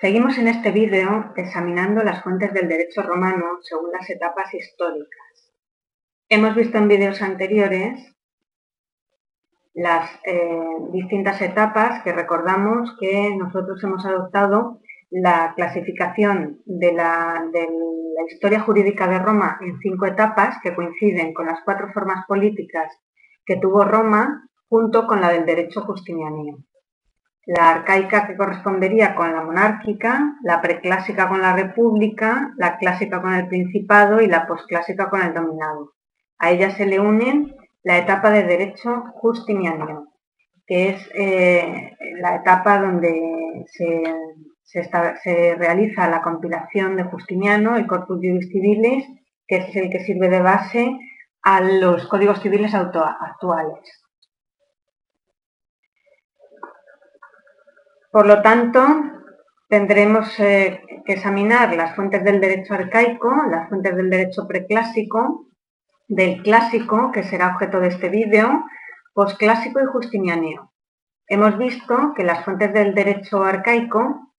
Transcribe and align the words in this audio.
Seguimos 0.00 0.38
en 0.38 0.46
este 0.46 0.70
vídeo 0.70 1.32
examinando 1.34 2.04
las 2.04 2.22
fuentes 2.22 2.52
del 2.52 2.68
derecho 2.68 3.02
romano 3.02 3.58
según 3.62 3.90
las 3.90 4.08
etapas 4.08 4.54
históricas. 4.54 5.52
Hemos 6.28 6.54
visto 6.54 6.78
en 6.78 6.86
vídeos 6.86 7.20
anteriores 7.20 8.14
las 9.74 10.08
eh, 10.24 10.60
distintas 10.92 11.42
etapas 11.42 12.04
que 12.04 12.12
recordamos 12.12 12.96
que 13.00 13.34
nosotros 13.36 13.82
hemos 13.82 14.06
adoptado 14.06 14.78
la 15.10 15.52
clasificación 15.56 16.62
de 16.64 16.92
la, 16.92 17.44
de 17.52 17.62
la 17.62 18.32
historia 18.32 18.60
jurídica 18.60 19.08
de 19.08 19.18
Roma 19.18 19.58
en 19.60 19.80
cinco 19.80 20.06
etapas 20.06 20.58
que 20.62 20.76
coinciden 20.76 21.34
con 21.34 21.46
las 21.46 21.58
cuatro 21.64 21.90
formas 21.92 22.24
políticas 22.28 22.92
que 23.44 23.56
tuvo 23.56 23.84
Roma 23.84 24.48
junto 24.68 25.08
con 25.08 25.20
la 25.20 25.30
del 25.30 25.44
derecho 25.44 25.80
justinianeo. 25.80 26.58
La 27.50 27.70
arcaica 27.70 28.26
que 28.26 28.36
correspondería 28.36 29.14
con 29.14 29.32
la 29.32 29.42
monárquica, 29.42 30.36
la 30.42 30.60
preclásica 30.60 31.30
con 31.30 31.40
la 31.40 31.56
república, 31.56 32.52
la 32.58 32.76
clásica 32.76 33.22
con 33.22 33.32
el 33.32 33.48
principado 33.48 34.20
y 34.20 34.26
la 34.26 34.46
posclásica 34.46 35.08
con 35.08 35.22
el 35.22 35.32
dominado. 35.32 35.94
A 36.38 36.50
ella 36.50 36.72
se 36.72 36.84
le 36.84 37.00
unen 37.00 37.56
la 37.82 37.96
etapa 37.96 38.30
de 38.30 38.42
derecho 38.42 39.02
justiniano, 39.14 40.12
que 40.66 40.90
es 40.90 41.10
eh, 41.14 41.96
la 42.20 42.36
etapa 42.36 42.80
donde 42.82 43.64
se, 43.64 44.02
se, 44.62 45.54
realiza 45.54 46.06
la 46.06 46.20
compilación 46.20 46.96
de 46.96 47.04
Justiniano, 47.04 47.76
el 47.76 47.86
Corpus 47.86 48.18
Juris 48.18 48.50
Civilis, 48.52 49.06
que 49.46 49.56
es 49.56 49.74
el 49.74 49.88
que 49.88 50.00
sirve 50.00 50.28
de 50.28 50.42
base 50.42 50.98
a 51.40 51.62
los 51.62 52.06
códigos 52.08 52.42
civiles 52.42 52.74
actuales. 52.74 54.07
Por 58.18 58.26
lo 58.26 58.42
tanto, 58.42 58.80
tendremos 59.68 60.40
eh, 60.40 60.82
que 61.04 61.12
examinar 61.12 61.72
las 61.76 61.94
fuentes 61.94 62.24
del 62.24 62.40
derecho 62.40 62.74
arcaico, 62.74 63.32
las 63.48 63.68
fuentes 63.68 63.94
del 63.94 64.10
derecho 64.10 64.44
preclásico, 64.48 65.46
del 66.08 66.42
clásico, 66.42 67.12
que 67.12 67.22
será 67.22 67.54
objeto 67.54 67.78
de 67.78 67.86
este 67.86 68.08
vídeo, 68.08 68.64
posclásico 69.14 69.78
y 69.80 69.84
justinianeo. 69.84 70.72
Hemos 71.28 71.56
visto 71.58 72.12
que 72.16 72.24
las 72.24 72.44
fuentes 72.44 72.72
del 72.72 72.92
derecho 72.92 73.44
arcaico 73.44 74.32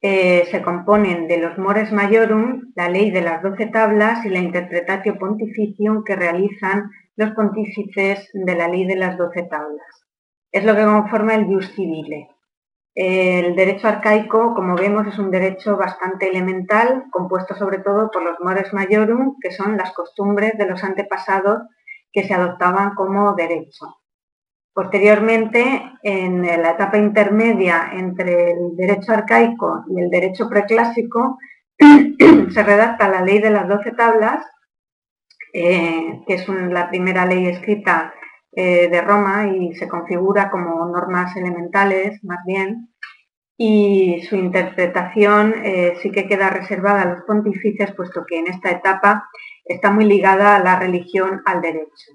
eh, 0.00 0.48
se 0.50 0.60
componen 0.60 1.28
de 1.28 1.38
los 1.38 1.56
mores 1.56 1.92
majorum, 1.92 2.72
la 2.74 2.88
ley 2.88 3.12
de 3.12 3.22
las 3.22 3.44
doce 3.44 3.66
tablas 3.66 4.26
y 4.26 4.30
la 4.30 4.40
interpretatio 4.40 5.16
pontificium 5.20 6.02
que 6.02 6.16
realizan 6.16 6.90
los 7.14 7.30
pontífices 7.30 8.28
de 8.34 8.56
la 8.56 8.66
ley 8.66 8.86
de 8.86 8.96
las 8.96 9.16
doce 9.16 9.44
tablas. 9.44 10.04
Es 10.50 10.64
lo 10.64 10.74
que 10.74 10.82
conforma 10.82 11.36
el 11.36 11.44
jus 11.44 11.72
civile. 11.76 12.26
El 13.02 13.56
derecho 13.56 13.88
arcaico, 13.88 14.52
como 14.54 14.76
vemos, 14.76 15.06
es 15.06 15.18
un 15.18 15.30
derecho 15.30 15.74
bastante 15.74 16.28
elemental, 16.28 17.04
compuesto 17.10 17.54
sobre 17.54 17.78
todo 17.78 18.10
por 18.10 18.22
los 18.22 18.38
mores 18.40 18.74
majorum, 18.74 19.38
que 19.40 19.50
son 19.50 19.78
las 19.78 19.94
costumbres 19.94 20.58
de 20.58 20.66
los 20.66 20.84
antepasados 20.84 21.62
que 22.12 22.24
se 22.24 22.34
adoptaban 22.34 22.94
como 22.94 23.32
derecho. 23.32 23.86
Posteriormente, 24.74 25.82
en 26.02 26.42
la 26.42 26.72
etapa 26.72 26.98
intermedia 26.98 27.90
entre 27.94 28.52
el 28.52 28.76
derecho 28.76 29.12
arcaico 29.12 29.82
y 29.88 29.98
el 29.98 30.10
derecho 30.10 30.46
preclásico, 30.50 31.38
se 31.78 32.62
redacta 32.62 33.08
la 33.08 33.22
ley 33.22 33.38
de 33.38 33.48
las 33.48 33.66
doce 33.66 33.92
tablas, 33.92 34.44
eh, 35.54 36.20
que 36.26 36.34
es 36.34 36.46
la 36.46 36.90
primera 36.90 37.24
ley 37.24 37.46
escrita 37.46 38.12
eh, 38.52 38.90
de 38.90 39.00
Roma 39.00 39.46
y 39.46 39.74
se 39.74 39.88
configura 39.88 40.50
como 40.50 40.84
normas 40.84 41.34
elementales, 41.34 42.22
más 42.24 42.40
bien, 42.44 42.89
y 43.62 44.22
su 44.22 44.36
interpretación 44.36 45.52
eh, 45.62 45.98
sí 46.00 46.10
que 46.10 46.26
queda 46.26 46.48
reservada 46.48 47.02
a 47.02 47.14
los 47.14 47.24
pontífices, 47.24 47.92
puesto 47.94 48.24
que 48.26 48.38
en 48.38 48.46
esta 48.46 48.70
etapa 48.70 49.28
está 49.66 49.90
muy 49.90 50.06
ligada 50.06 50.56
a 50.56 50.64
la 50.64 50.78
religión 50.78 51.42
al 51.44 51.60
derecho. 51.60 52.12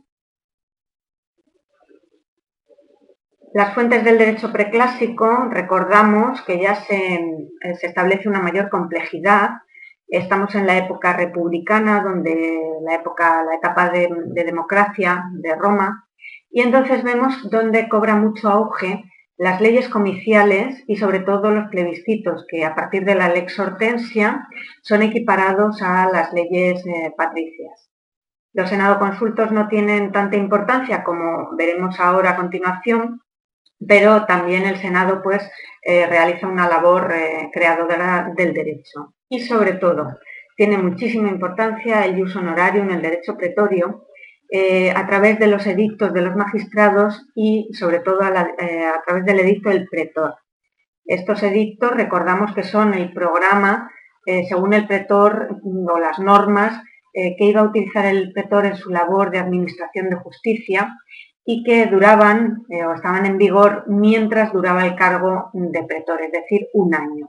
Las 3.53 3.75
fuentes 3.75 4.03
del 4.03 4.17
derecho 4.17 4.51
preclásico, 4.51 5.47
recordamos 5.51 6.41
que 6.41 6.59
ya 6.59 6.73
se, 6.73 7.13
eh, 7.13 7.49
establece 7.61 8.27
una 8.27 8.41
mayor 8.41 8.71
complejidad. 8.71 9.51
Estamos 10.07 10.55
en 10.55 10.65
la 10.65 10.77
época 10.77 11.13
republicana, 11.13 12.01
donde 12.01 12.59
la 12.81 12.95
época, 12.95 13.43
la 13.43 13.53
etapa 13.53 13.91
de 13.91 14.43
democracia 14.43 15.25
de 15.33 15.53
Roma, 15.53 16.07
y 16.49 16.61
entonces 16.61 17.03
vemos 17.03 17.51
dónde 17.51 17.87
cobra 17.87 18.15
mucho 18.15 18.49
auge 18.49 19.03
las 19.37 19.59
leyes 19.59 19.89
comiciales 19.89 20.83
y 20.87 20.95
sobre 20.95 21.19
todo 21.19 21.51
los 21.51 21.69
plebiscitos, 21.69 22.45
que 22.47 22.63
a 22.63 22.75
partir 22.75 23.03
de 23.05 23.15
la 23.15 23.29
lex 23.29 23.59
hortensia 23.59 24.47
son 24.81 25.01
equiparados 25.01 25.81
a 25.81 26.09
las 26.11 26.31
leyes 26.33 26.85
eh, 26.85 27.13
patricias. 27.17 27.89
Los 28.53 28.69
senado 28.69 28.99
consultos 28.99 29.51
no 29.51 29.67
tienen 29.67 30.13
tanta 30.13 30.37
importancia 30.37 31.03
como 31.03 31.55
veremos 31.57 31.99
ahora 31.99 32.31
a 32.31 32.35
continuación, 32.37 33.21
pero 33.85 34.25
también 34.25 34.63
el 34.65 34.77
Senado 34.77 35.21
pues 35.21 35.43
eh, 35.81 36.07
realiza 36.07 36.47
una 36.47 36.69
labor 36.69 37.11
eh, 37.13 37.49
creadora 37.51 38.31
del 38.35 38.53
derecho. 38.53 39.13
Y 39.27 39.41
sobre 39.41 39.73
todo, 39.73 40.17
tiene 40.55 40.77
muchísima 40.77 41.27
importancia 41.27 42.05
el 42.05 42.21
uso 42.23 42.39
honorario 42.39 42.83
en 42.83 42.91
el 42.91 43.01
derecho 43.01 43.35
pretorio, 43.35 44.04
eh, 44.49 44.91
a 44.91 45.07
través 45.07 45.39
de 45.39 45.47
los 45.47 45.65
edictos 45.65 46.13
de 46.13 46.21
los 46.21 46.35
magistrados 46.35 47.25
y 47.33 47.73
sobre 47.73 47.99
todo 47.99 48.21
eh, 48.21 48.85
a, 48.85 49.01
través 49.03 49.25
del 49.25 49.39
edicto 49.39 49.69
del 49.69 49.87
pretor. 49.87 50.35
Estos 51.03 51.41
edictos 51.43 51.91
recordamos 51.91 52.53
que 52.53 52.63
son 52.63 52.93
el 52.93 53.11
programa, 53.11 53.91
eh, 54.25 54.45
según 54.47 54.73
el 54.73 54.87
pretor 54.87 55.49
o 55.63 55.99
las 55.99 56.19
normas 56.19 56.81
que 57.13 57.45
iba 57.45 57.61
a 57.61 57.69
utilizar 57.69 58.05
el 58.05 58.33
pretor 58.33 58.65
en 58.65 58.75
su 58.75 58.89
labor 58.89 59.31
de 59.31 59.39
administración 59.39 60.09
de 60.09 60.17
justicia 60.17 60.97
y 61.45 61.63
que 61.63 61.85
duraban 61.85 62.65
o 62.69 62.93
estaban 62.93 63.25
en 63.25 63.37
vigor 63.37 63.85
mientras 63.87 64.51
duraba 64.51 64.85
el 64.85 64.97
cargo 64.97 65.49
de 65.53 65.81
pretor, 65.83 66.21
es 66.21 66.33
decir, 66.33 66.67
un 66.73 66.93
año. 66.93 67.27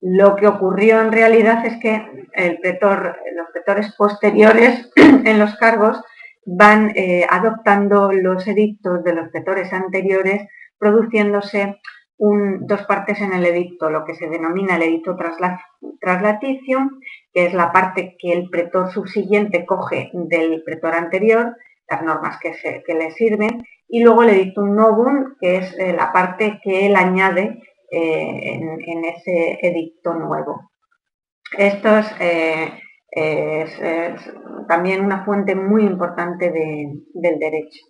Lo 0.00 0.36
que 0.36 0.46
ocurrió 0.46 1.00
en 1.00 1.10
realidad 1.10 1.66
es 1.66 1.76
que 1.80 2.28
el 2.34 2.60
pretor, 2.60 3.18
los 3.34 3.48
pretores 3.52 3.92
posteriores 3.96 4.88
en 4.96 5.38
los 5.40 5.56
cargos 5.56 6.00
van 6.46 6.92
eh, 6.94 7.26
adoptando 7.28 8.10
los 8.12 8.46
edictos 8.46 9.02
de 9.02 9.14
los 9.14 9.28
pretores 9.30 9.72
anteriores, 9.72 10.46
produciéndose 10.78 11.80
dos 12.18 12.82
partes 12.84 13.20
en 13.20 13.34
el 13.34 13.44
edicto, 13.44 13.90
lo 13.90 14.04
que 14.04 14.14
se 14.14 14.28
denomina 14.28 14.76
el 14.76 14.84
edicto 14.84 15.16
traslaticio, 16.00 16.88
que 17.32 17.46
es 17.46 17.52
la 17.52 17.72
parte 17.72 18.16
que 18.18 18.32
el 18.32 18.48
pretor 18.48 18.90
subsiguiente 18.90 19.66
coge 19.66 20.10
del 20.14 20.62
pretor 20.64 20.94
anterior, 20.94 21.56
las 21.90 22.02
normas 22.02 22.38
que, 22.40 22.94
le 22.94 23.10
sirven, 23.10 23.62
y 23.88 24.02
luego 24.02 24.22
el 24.22 24.30
edicto 24.30 24.62
novum, 24.62 25.34
que 25.38 25.56
es 25.56 25.78
eh, 25.78 25.92
la 25.92 26.10
parte 26.10 26.58
que 26.62 26.86
él 26.86 26.96
añade 26.96 27.60
eh, 27.90 28.60
en, 28.62 29.04
ese 29.04 29.58
edicto 29.60 30.14
nuevo. 30.14 30.70
Estos 31.58 32.06
es, 33.10 33.70
también 34.68 35.04
una 35.04 35.24
fuente 35.24 35.54
muy 35.54 35.84
importante 35.84 36.50
del 36.50 37.38
derecho. 37.38 37.84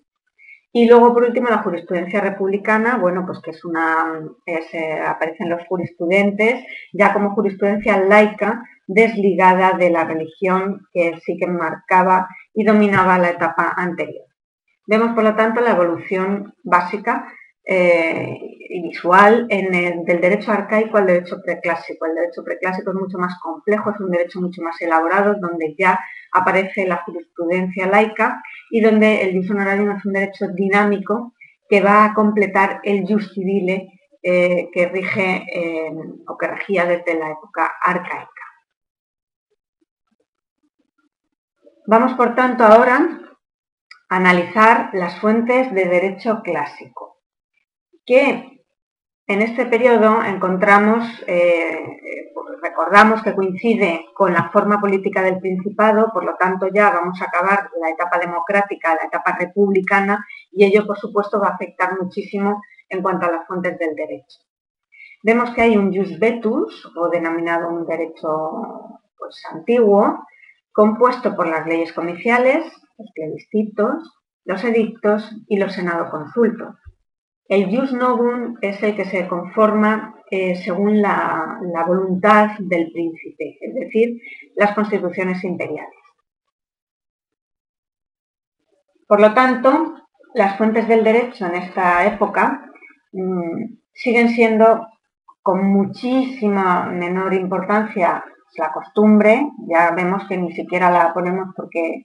Y 0.72 0.87
luego, 0.87 1.15
por 1.15 1.22
último, 1.22 1.49
la 1.49 1.62
jurisprudencia 1.62 2.21
republicana, 2.21 2.99
bueno, 2.99 3.25
pues 3.25 3.41
que 3.41 3.53
es 3.53 3.65
una, 3.65 4.21
eh, 4.44 5.00
aparecen 5.06 5.49
los 5.49 5.67
jurisprudentes 5.67 6.62
ya 6.93 7.14
como 7.14 7.35
jurisprudencia 7.35 7.99
laica, 7.99 8.62
desligada 8.87 9.73
de 9.79 9.88
la 9.88 10.05
religión 10.05 10.87
que 10.93 11.19
sí 11.25 11.38
que 11.38 11.46
marcaba 11.46 12.29
y 12.52 12.64
dominaba 12.64 13.19
la 13.19 13.31
etapa 13.31 13.73
anterior. 13.75 14.26
Vemos, 14.87 15.14
por 15.14 15.25
lo 15.25 15.35
tanto, 15.35 15.62
la 15.62 15.70
evolución 15.70 16.52
básica 16.62 17.26
eh, 17.64 18.38
visual 18.69 19.47
en 19.49 19.75
el, 19.75 20.05
del 20.05 20.21
derecho 20.21 20.53
arcaico 20.53 20.99
al 20.99 21.07
derecho 21.07 21.41
preclásico. 21.43 22.07
El 22.07 22.15
derecho 22.15 22.45
preclásico 22.45 22.91
es 22.91 22.97
mucho 22.97 23.19
más 23.19 23.39
complejo, 23.41 23.91
es 23.91 24.01
un 24.01 24.11
derecho 24.11 24.41
mucho 24.41 24.63
más 24.63 24.81
elaborado, 24.81 25.35
donde 25.41 25.75
ya 25.79 25.99
aparece 26.33 26.87
la 26.87 27.03
jurisprudencia 27.05 27.87
laica 27.87 28.43
y 28.71 28.81
donde 28.81 29.23
el 29.23 29.37
jus 29.37 29.51
honorarium 29.51 29.97
es 29.97 30.05
un 30.05 30.13
derecho 30.13 30.47
dinámico 30.55 31.35
que 31.69 31.81
va 31.81 32.05
a 32.05 32.15
completar 32.15 32.81
el 32.85 33.07
jus 33.07 33.33
civile 33.33 33.93
eh, 34.23 34.71
que 34.73 34.89
rige 34.89 35.47
eh, 35.53 35.93
o 36.27 36.37
que 36.37 36.47
regía 36.47 36.85
desde 36.85 37.19
la 37.19 37.31
época 37.31 37.73
arcaica. 37.83 38.31
Vamos, 41.87 42.15
por 42.15 42.35
tanto, 42.35 42.65
ahora 42.65 43.21
a 44.09 44.17
analizar 44.17 44.91
las 44.93 45.21
fuentes 45.21 45.73
de 45.73 45.85
derecho 45.85 46.41
clásico 46.43 47.23
que 48.05 48.56
en 49.28 49.43
este 49.43 49.67
periodo 49.67 50.23
encontramos, 50.23 51.05
eh, 51.26 52.00
recordamos 52.62 53.23
que 53.23 53.34
coincide 53.34 54.06
con 54.14 54.32
la 54.32 54.50
forma 54.50 54.81
política 54.81 55.20
del 55.23 55.40
Principado, 55.40 56.11
por 56.12 56.25
lo 56.25 56.37
tanto 56.37 56.69
ya 56.73 56.90
vamos 56.90 57.20
a 57.20 57.25
acabar 57.25 57.70
la 57.81 57.90
etapa 57.90 58.19
democrática, 58.19 58.94
la 58.94 59.06
etapa 59.06 59.37
republicana, 59.38 60.25
y 60.52 60.64
ello 60.64 60.87
por 60.87 60.96
supuesto 60.96 61.40
va 61.40 61.49
a 61.49 61.55
afectar 61.55 62.00
muchísimo 62.00 62.62
en 62.88 63.02
cuanto 63.02 63.26
a 63.26 63.32
las 63.32 63.46
fuentes 63.49 63.78
del 63.78 63.96
derecho. 63.96 64.38
vemos 65.25 65.50
que 65.50 65.62
hay 65.62 65.76
un 65.76 65.93
jus 65.93 66.20
vetus, 66.20 66.93
o 66.96 67.08
denominado 67.08 67.69
un 67.69 67.84
derecho 67.84 68.29
pues, 69.19 69.43
antiguo, 69.50 70.25
compuesto 70.70 71.34
por 71.34 71.49
las 71.49 71.67
leyes 71.67 71.93
comiciales, 71.93 72.64
los 72.96 73.11
plebiscitos, 73.12 74.22
los 74.44 74.62
edictos 74.62 75.34
y 75.49 75.58
los 75.58 75.72
senado 75.72 76.11
consultos. 76.11 76.76
El 77.48 77.66
jus 77.66 77.93
novum 77.93 78.56
es 78.60 78.82
el 78.82 78.96
que 78.96 79.04
se 79.04 79.28
conforma 79.28 80.16
eh, 80.31 80.56
según 80.56 81.00
la, 81.00 81.58
voluntad 81.87 82.58
del 82.58 82.90
príncipe, 82.90 83.56
es 83.60 83.75
decir, 83.75 84.20
las 84.56 84.75
constituciones 84.75 85.44
imperiales. 85.44 85.94
Por 89.06 89.20
lo 89.20 89.32
tanto, 89.34 89.94
las 90.34 90.58
fuentes 90.58 90.88
del 90.88 91.04
derecho 91.04 91.46
en 91.46 91.54
esta 91.54 92.04
época 92.06 92.72
mm, 93.12 93.76
siguen 93.93 94.31
siendo 94.31 94.88
con 95.43 95.64
muchísima 95.64 96.87
menor 96.87 97.32
importancia 97.34 98.25
la 98.58 98.72
costumbre, 98.72 99.48
ya 99.69 99.93
vemos 99.93 100.26
que 100.28 100.37
ni 100.37 100.52
siquiera 100.52 100.90
la 100.90 101.12
ponemos 101.12 101.54
porque 101.54 102.04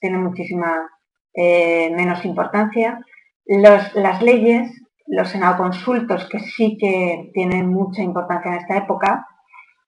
tiene 0.00 0.18
muchísima 0.18 0.88
eh, 1.34 1.90
menos 1.94 2.24
importancia, 2.24 2.98
las 3.46 4.22
leyes, 4.22 4.70
los 5.06 5.28
senadoconsultos 5.28 6.28
que 6.28 6.40
sí 6.40 6.76
que 6.78 7.30
tienen 7.34 7.68
mucha 7.68 8.02
importancia 8.02 8.52
en 8.52 8.58
esta 8.58 8.76
época, 8.76 9.26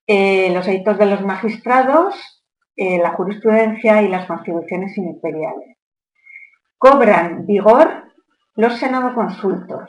eh, 0.07 0.53
los 0.53 0.67
edictos 0.69 0.99
de 0.99 1.07
los 1.07 1.23
magistrados, 1.23 2.15
eh, 2.77 2.99
la 2.99 3.13
jurisprudencia 3.13 4.03
y 4.03 4.09
las 4.09 4.27
constituciones 4.27 4.97
imperiales. 4.99 5.79
Cobran 6.77 7.47
vigor 7.47 8.05
los 8.55 8.79
senadoconsultos, 8.79 9.89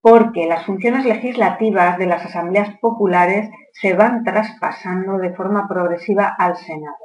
porque 0.00 0.46
las 0.46 0.66
funciones 0.66 1.06
legislativas 1.06 1.98
de 1.98 2.06
las 2.06 2.24
asambleas 2.24 2.76
populares 2.80 3.48
se 3.72 3.94
van 3.94 4.24
traspasando 4.24 5.18
de 5.18 5.34
forma 5.34 5.66
progresiva 5.68 6.34
al 6.38 6.56
Senado. 6.56 6.96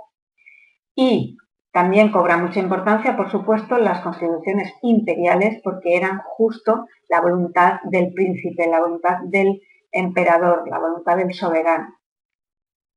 Y 0.95 1.38
también 1.71 2.12
cobra 2.12 2.38
mucha 2.38 2.59
importancia, 2.59 3.15
por 3.15 3.31
supuesto, 3.31 3.77
las 3.77 4.01
constituciones 4.01 4.73
imperiales 4.81 5.62
porque 5.63 5.95
eran 5.95 6.19
justo 6.19 6.85
la 7.07 7.21
voluntad 7.21 7.79
del 7.83 8.13
príncipe, 8.13 8.68
la 8.68 8.81
voluntad 8.81 9.19
del 9.23 9.62
emperador, 9.91 10.68
la 10.69 10.79
voluntad 10.79 11.15
del 11.15 11.33
soberano. 11.33 11.95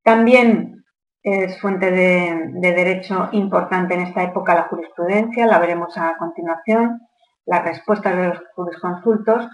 También 0.03 0.85
es 1.23 1.59
fuente 1.61 1.91
de, 1.91 2.51
derecho 2.61 3.29
importante 3.33 3.95
en 3.95 4.01
esta 4.01 4.25
época 4.25 4.55
la 4.55 4.69
jurisprudencia, 4.69 5.47
la 5.47 5.59
veremos 5.59 5.97
a 5.97 6.17
continuación, 6.19 7.01
las 7.47 7.65
respuestas 7.65 8.17
de 8.17 8.29
los 8.29 8.39
jurisconsultos, 8.55 9.49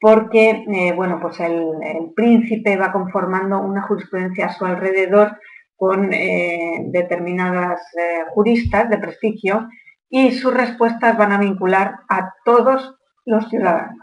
porque 0.00 0.64
eh, 0.72 0.92
bueno, 0.94 1.18
pues 1.20 1.38
el 1.40 2.12
príncipe 2.14 2.76
va 2.76 2.92
conformando 2.92 3.58
una 3.58 3.82
jurisprudencia 3.82 4.46
a 4.46 4.52
su 4.52 4.64
alrededor 4.64 5.36
con 5.82 6.12
eh, 6.12 6.76
determinadas 6.92 7.80
eh, 7.98 8.22
juristas 8.32 8.88
de 8.88 8.98
prestigio 8.98 9.68
y 10.08 10.30
sus 10.30 10.54
respuestas 10.54 11.18
van 11.18 11.32
a 11.32 11.40
vincular 11.40 11.96
a 12.08 12.34
todos 12.44 12.94
los 13.24 13.48
ciudadanos. 13.48 13.98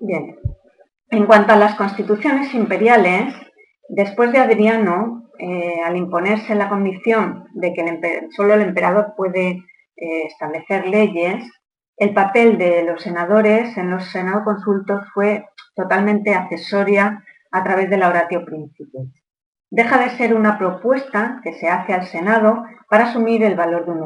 Bien, 0.00 0.47
en 1.10 1.26
cuanto 1.26 1.52
a 1.52 1.56
las 1.56 1.74
constituciones 1.74 2.52
imperiales, 2.54 3.34
después 3.88 4.32
de 4.32 4.38
Adriano, 4.38 5.30
eh, 5.38 5.80
al 5.84 5.96
imponerse 5.96 6.54
la 6.54 6.68
condición 6.68 7.46
de 7.54 7.72
que 7.72 8.28
solo 8.36 8.54
el 8.54 8.62
emperador 8.62 9.14
puede 9.16 9.64
eh, 9.96 10.22
establecer 10.26 10.86
leyes, 10.86 11.44
el 11.96 12.14
papel 12.14 12.58
de 12.58 12.84
los 12.84 13.02
senadores 13.02 13.76
en 13.76 13.90
los 13.90 14.04
consultos 14.44 15.02
fue 15.14 15.46
totalmente 15.74 16.34
accesoria 16.34 17.24
a 17.50 17.64
través 17.64 17.90
de 17.90 17.96
la 17.96 18.08
oratio 18.08 18.44
príncipe. 18.44 18.98
Deja 19.70 19.98
de 19.98 20.10
ser 20.10 20.34
una 20.34 20.58
propuesta 20.58 21.40
que 21.42 21.54
se 21.54 21.68
hace 21.68 21.92
al 21.92 22.06
Senado 22.06 22.64
para 22.88 23.04
asumir 23.04 23.42
el 23.42 23.56
valor 23.56 23.84
de 23.84 23.92
un 23.92 24.02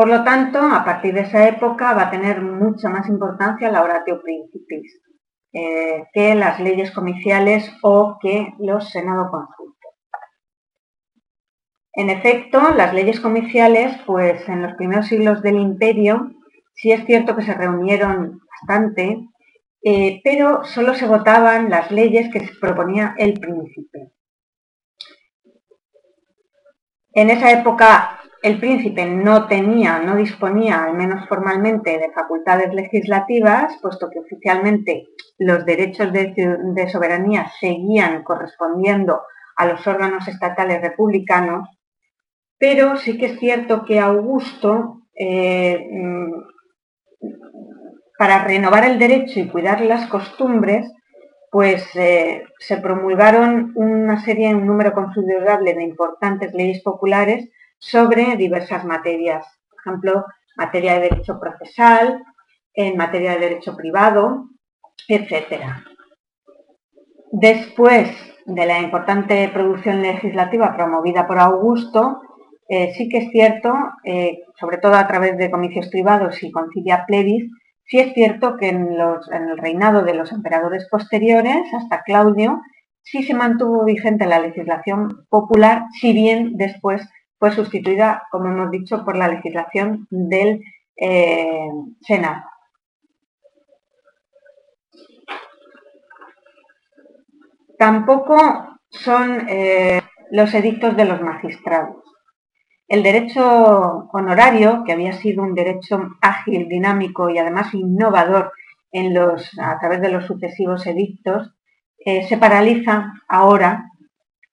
por 0.00 0.08
lo 0.08 0.24
tanto, 0.24 0.58
a 0.62 0.82
partir 0.82 1.12
de 1.12 1.20
esa 1.20 1.46
época 1.46 1.92
va 1.92 2.04
a 2.04 2.10
tener 2.10 2.40
mucha 2.40 2.88
más 2.88 3.06
importancia 3.06 3.70
la 3.70 3.82
oratio 3.82 4.22
principis 4.22 4.98
eh, 5.52 6.06
que 6.14 6.34
las 6.34 6.58
leyes 6.58 6.90
comiciales 6.90 7.70
o 7.82 8.16
que 8.18 8.54
los 8.60 8.88
senado 8.88 9.30
consultos. 9.30 9.92
En 11.92 12.08
efecto, 12.08 12.72
las 12.74 12.94
leyes 12.94 13.20
comiciales, 13.20 13.94
pues 14.06 14.48
en 14.48 14.62
los 14.62 14.72
primeros 14.76 15.06
siglos 15.06 15.42
del 15.42 15.56
imperio, 15.56 16.30
sí 16.72 16.92
es 16.92 17.04
cierto 17.04 17.36
que 17.36 17.42
se 17.42 17.52
reunieron 17.52 18.40
bastante, 18.52 19.28
eh, 19.82 20.22
pero 20.24 20.64
solo 20.64 20.94
se 20.94 21.06
votaban 21.06 21.68
las 21.68 21.90
leyes 21.90 22.32
que 22.32 22.48
proponía 22.58 23.14
el 23.18 23.34
príncipe. 23.38 24.12
En 27.12 27.28
esa 27.28 27.52
época 27.52 28.19
el 28.42 28.58
príncipe 28.58 29.04
no 29.04 29.46
tenía, 29.46 29.98
no 29.98 30.16
disponía, 30.16 30.84
al 30.84 30.94
menos 30.94 31.28
formalmente, 31.28 31.98
de 31.98 32.10
facultades 32.12 32.72
legislativas, 32.72 33.76
puesto 33.82 34.08
que 34.10 34.20
oficialmente 34.20 35.08
los 35.38 35.64
derechos 35.66 36.12
de, 36.12 36.88
soberanía 36.90 37.50
seguían 37.60 38.22
correspondiendo 38.22 39.22
a 39.56 39.66
los 39.66 39.86
órganos 39.86 40.26
estatales 40.26 40.80
republicanos, 40.80 41.68
pero 42.58 42.96
sí 42.96 43.18
que 43.18 43.26
es 43.26 43.38
cierto 43.38 43.84
que 43.84 44.00
Augusto, 44.00 45.02
eh, 45.14 45.86
mm, 45.90 46.32
para 48.18 48.44
renovar 48.44 48.84
el 48.84 48.98
derecho 48.98 49.40
y 49.40 49.48
cuidar 49.48 49.80
las 49.82 50.06
costumbres, 50.08 50.90
pues 51.50 51.84
eh, 51.94 52.44
se 52.58 52.76
promulgaron 52.78 53.72
una 53.74 54.22
serie, 54.22 54.54
un 54.54 54.66
número 54.66 54.92
considerable 54.92 55.74
de 55.74 55.82
importantes 55.82 56.54
leyes 56.54 56.82
populares 56.82 57.48
sobre 57.80 58.36
diversas 58.36 58.84
materias, 58.84 59.44
por 59.68 59.80
ejemplo, 59.80 60.24
materia 60.56 60.94
de 60.94 61.08
derecho 61.08 61.40
procesal, 61.40 62.22
en 62.74 62.96
materia 62.96 63.32
de 63.32 63.40
derecho 63.40 63.76
privado, 63.76 64.48
etc. 65.08 65.64
Después 67.32 68.08
de 68.46 68.66
la 68.66 68.80
importante 68.80 69.48
producción 69.48 70.02
legislativa 70.02 70.76
promovida 70.76 71.26
por 71.26 71.38
Augusto, 71.38 72.20
eh, 72.68 72.92
sí 72.94 73.08
que 73.08 73.18
es 73.18 73.30
cierto, 73.30 73.72
eh, 74.04 74.42
sobre 74.58 74.78
todo 74.78 74.94
a 74.94 75.06
través 75.06 75.36
de 75.38 75.50
comicios 75.50 75.88
privados 75.88 76.42
y 76.42 76.52
concilia 76.52 77.04
plebis, 77.06 77.50
sí 77.84 77.98
es 77.98 78.12
cierto 78.12 78.56
que 78.56 78.68
en, 78.68 78.88
en 79.32 79.48
el 79.48 79.58
reinado 79.58 80.02
de 80.02 80.14
los 80.14 80.30
emperadores 80.32 80.86
posteriores, 80.88 81.62
hasta 81.74 82.02
Claudio, 82.02 82.60
sí 83.02 83.22
se 83.22 83.34
mantuvo 83.34 83.84
vigente 83.84 84.26
la 84.26 84.38
legislación 84.38 85.26
popular, 85.30 85.84
si 86.00 86.12
bien 86.12 86.56
después 86.56 87.08
fue 87.40 87.52
sustituida, 87.52 88.28
como 88.30 88.48
hemos 88.48 88.70
dicho, 88.70 89.02
por 89.02 89.16
la 89.16 89.26
legislación 89.26 90.06
del 90.10 90.62
eh, 90.94 91.70
Senado. 92.02 92.44
Tampoco 97.78 98.78
son 98.90 99.46
eh, 99.48 100.02
los 100.30 100.52
edictos 100.52 100.94
de 100.98 101.06
los 101.06 101.22
magistrados. 101.22 101.96
El 102.86 103.02
derecho 103.02 104.10
honorario, 104.12 104.84
que 104.84 104.92
había 104.92 105.14
sido 105.14 105.42
un 105.42 105.54
derecho 105.54 106.10
ágil, 106.20 106.68
dinámico 106.68 107.30
y 107.30 107.38
además 107.38 107.72
innovador 107.72 108.52
a 108.92 109.78
través 109.78 110.02
de 110.02 110.10
los 110.10 110.26
sucesivos 110.26 110.86
edictos, 110.86 111.54
eh, 112.04 112.26
se 112.28 112.36
paraliza 112.36 113.14
ahora, 113.28 113.88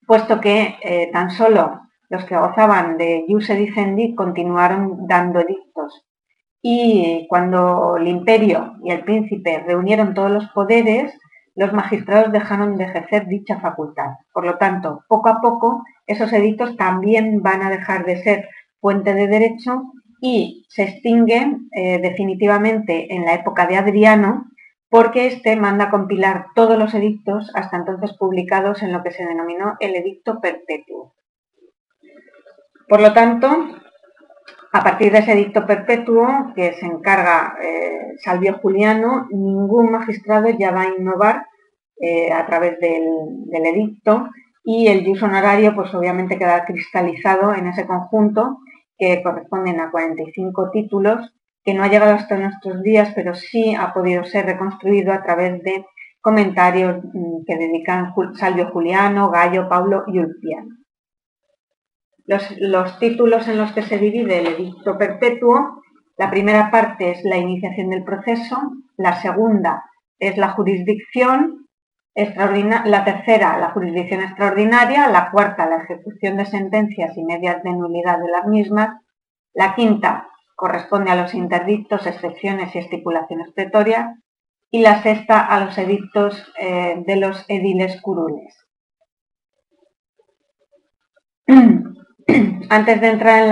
puesto 0.06 0.40
que 0.40 1.10
tan 1.12 1.32
solo 1.32 1.87
los 2.10 2.26
que 2.26 2.38
gozaban 2.38 2.98
de 2.98 3.26
jus 3.28 3.50
edicendi 3.50 4.16
continuaron 4.16 5.08
dando 5.08 5.40
edictos. 5.40 6.06
Y 6.62 7.28
cuando 7.30 7.98
el 7.98 8.08
imperio 8.08 8.76
y 8.84 8.92
el 8.92 9.04
príncipe 9.04 9.64
reunieron 9.66 10.14
todos 10.14 10.32
los 10.32 10.48
poderes, 10.50 11.14
los 11.56 11.74
magistrados 11.74 12.32
dejaron 12.32 12.78
de 12.78 12.86
ejercer 12.86 13.28
dicha 13.28 13.60
facultad. 13.60 14.12
Por 14.32 14.46
lo 14.46 14.58
tanto, 14.58 15.04
poco 15.08 15.30
a 15.30 15.42
poco, 15.42 15.84
esos 16.06 16.32
edictos 16.32 16.78
también 16.78 17.42
van 17.42 17.64
a 17.64 17.70
dejar 17.70 18.06
de 18.06 18.22
ser 18.22 18.50
fuente 18.80 19.14
de 19.14 19.28
derecho 19.28 19.92
y 20.22 20.66
se 20.70 20.84
extinguen 20.84 21.68
eh, 21.72 22.00
definitivamente 22.00 23.14
en 23.14 23.26
la 23.26 23.34
época 23.34 23.66
de 23.68 23.78
Adriano, 23.78 24.46
porque 24.90 25.28
éste 25.28 25.56
manda 25.56 25.90
compilar 25.90 26.46
todos 26.56 26.78
los 26.78 26.94
edictos 26.94 27.52
hasta 27.56 27.78
entonces 27.78 28.16
publicados 28.18 28.82
en 28.84 28.94
lo 28.94 29.04
que 29.04 29.12
se 29.12 29.26
denominó 29.26 29.76
el 29.80 29.96
Edicto 29.96 30.40
Perpetuo. 30.40 31.17
Por 32.88 33.02
lo 33.02 33.14
tanto, 33.14 33.48
A 34.72 34.84
partir 34.84 35.12
de 35.12 35.20
ese 35.20 35.32
edicto 35.32 35.66
perpetuo 35.66 36.54
que 36.56 36.74
se 36.74 36.86
encarga 36.86 37.56
eh, 37.62 38.16
Salvio 38.20 38.60
Juliano, 38.60 39.28
ningún 39.32 39.92
magistrado 39.92 40.50
ya 40.50 40.72
va 40.72 40.82
a 40.82 40.94
innovar 40.96 41.46
eh, 42.00 42.32
a 42.32 42.46
través 42.46 42.78
del, 42.80 43.66
edicto 43.66 44.30
y 44.64 44.88
el 44.88 45.04
jus 45.06 45.24
honorario 45.24 45.74
pues 45.74 45.92
obviamente 45.96 46.38
queda 46.38 46.64
cristalizado 46.66 47.56
en 47.56 47.68
ese 47.68 47.88
conjunto 47.88 48.60
que 48.98 49.24
corresponden 49.24 49.80
a 49.80 49.90
45 49.90 50.70
títulos 50.72 51.34
que 51.64 51.74
no 51.74 51.84
ha 51.84 51.88
llegado 51.88 52.14
hasta 52.14 52.38
nuestros 52.38 52.84
días 52.84 53.14
pero 53.16 53.34
sí 53.34 53.74
ha 53.74 53.94
podido 53.94 54.26
ser 54.26 54.46
reconstruido 54.46 55.12
a 55.12 55.24
través 55.24 55.64
de 55.64 55.86
comentarios 56.22 57.04
mm, 57.04 57.46
que 57.48 57.58
dedican 57.58 58.14
Salvio 58.36 58.70
Juliano, 58.70 59.32
Gallo, 59.32 59.68
Pablo 59.68 60.04
y 60.08 60.20
Ulpiano. 60.20 60.77
Los, 62.28 63.00
títulos 63.00 63.48
en 63.48 63.58
los 63.58 63.72
que 63.72 63.84
se 63.84 63.98
divide 63.98 64.40
el 64.40 64.48
edicto 64.48 64.98
perpetuo, 64.98 65.82
la 66.18 66.30
primera 66.30 66.70
parte 66.70 67.12
es 67.12 67.24
la 67.24 67.38
iniciación 67.38 67.90
del 67.90 68.04
proceso, 68.04 68.58
la 68.98 69.16
segunda 69.22 69.86
es 70.20 70.38
la 70.38 70.50
jurisdicción, 70.50 71.68
la 72.16 73.06
tercera 73.06 73.58
la 73.60 73.70
jurisdicción 73.70 74.22
extraordinaria, 74.22 75.08
la 75.08 75.32
cuarta 75.32 75.70
la 75.70 75.84
ejecución 75.84 76.36
de 76.36 76.46
sentencias 76.46 77.16
y 77.16 77.24
medias 77.24 77.64
de 77.64 77.72
nulidad 77.72 78.20
de 78.20 78.30
las 78.30 78.46
mismas, 78.46 79.00
la 79.54 79.74
quinta 79.74 80.28
corresponde 80.56 81.12
a 81.12 81.16
los 81.16 81.34
interdictos, 81.34 82.08
excepciones 82.08 82.76
y 82.76 82.80
estipulaciones 82.80 83.54
pretorias, 83.54 84.18
y 84.70 84.82
la 84.82 85.02
sexta 85.02 85.46
a 85.46 85.64
los 85.64 85.78
edictos 85.78 86.52
eh, 86.60 87.02
de 87.06 87.16
los 87.16 87.46
ediles 87.48 88.02
curules. 88.02 88.54
Antes 92.70 93.00
de 93.02 93.08
entrar 93.08 93.44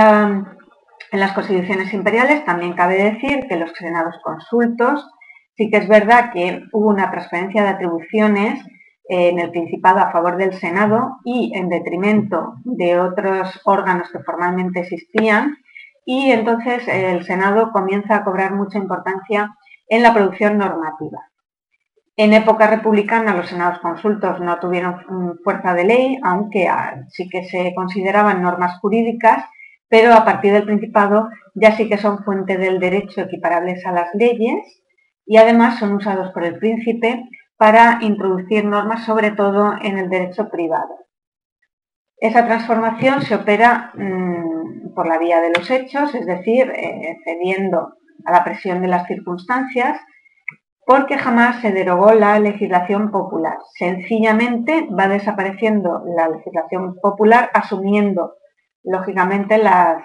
en, 1.12 1.20
las 1.20 1.34
constituciones 1.34 1.94
imperiales, 1.94 2.44
también 2.46 2.74
cabe 2.74 2.96
decir 3.02 3.48
que 3.48 3.56
los 3.56 3.72
senados 3.72 4.16
consultos, 4.22 5.08
sí 5.56 5.70
que 5.70 5.78
es 5.78 5.88
verdad 5.88 6.32
que 6.34 6.64
hubo 6.74 6.90
una 6.90 7.10
transferencia 7.10 7.64
de 7.64 7.70
atribuciones 7.70 8.66
eh, 9.08 9.30
en 9.30 9.40
el 9.40 9.52
Principado 9.52 10.00
a 10.00 10.12
favor 10.12 10.38
del 10.38 10.54
Senado 10.54 11.18
y 11.24 11.54
en 11.56 11.70
detrimento 11.70 12.56
de 12.66 13.00
otros 13.00 13.62
órganos 13.64 14.10
que 14.12 14.20
formalmente 14.20 14.82
existían, 14.82 15.58
y 16.06 16.32
entonces 16.32 16.88
el 16.88 17.24
Senado 17.24 17.72
comienza 17.72 18.18
a 18.18 18.24
cobrar 18.24 18.54
mucha 18.54 18.78
importancia 18.78 19.56
en 19.88 20.04
la 20.04 20.14
producción 20.14 20.58
normativa. 20.58 21.20
En 22.18 22.32
época 22.32 22.68
republicana 22.68 23.36
los 23.36 23.50
senados 23.50 23.80
consultos 23.80 24.40
no 24.40 24.58
tuvieron 24.60 25.38
fuerza 25.44 25.74
de 25.74 25.84
ley, 25.84 26.18
aunque 26.24 26.68
ah, 26.68 27.04
sí 27.10 27.28
que 27.30 27.44
se 27.44 27.74
consideraban 27.76 28.42
normas 28.42 28.80
jurídicas, 28.80 29.44
pero 29.90 30.14
a 30.14 30.24
partir 30.24 30.54
del 30.54 30.64
Principado 30.64 31.30
ya 31.54 31.76
sí 31.76 31.90
que 31.90 31.98
son 31.98 32.24
fuente 32.24 32.58
del 32.58 32.80
derecho 32.80 33.22
equiparables 33.22 33.86
a 33.86 33.92
las 33.92 34.14
leyes 34.14 34.82
y 35.26 35.38
además 35.38 35.78
son 35.80 35.94
usados 35.94 36.32
por 36.32 36.46
el 36.46 36.58
príncipe 36.58 37.28
para 37.58 38.00
introducir 38.02 38.64
normas 38.66 39.06
sobre 39.06 39.32
todo 39.32 39.74
en 39.82 39.98
el 39.98 40.10
derecho 40.10 40.50
privado. 40.50 41.06
Esa 42.18 42.46
transformación 42.46 43.22
se 43.24 43.36
opera 43.36 43.92
mm, 43.94 44.94
por 44.94 45.08
la 45.08 45.18
vía 45.18 45.42
de 45.42 45.52
los 45.52 45.70
hechos, 45.70 46.16
es 46.16 46.26
decir, 46.26 46.72
eh, 46.72 47.18
cediendo 47.26 47.96
a 48.26 48.32
la 48.32 48.44
presión 48.44 48.82
de 48.82 48.88
las 48.88 49.06
circunstancias, 49.06 50.00
porque 50.86 51.18
jamás 51.18 51.62
se 51.62 51.72
derogó 51.72 52.14
la 52.14 52.40
legislación 52.40 53.12
popular. 53.12 53.58
Sencillamente 53.78 54.88
va 54.98 55.08
desapareciendo 55.08 56.04
la 56.16 56.30
legislación 56.30 56.96
popular 57.02 57.50
asumiendo, 57.54 58.36
lógicamente, 58.84 59.58
la, 59.58 60.04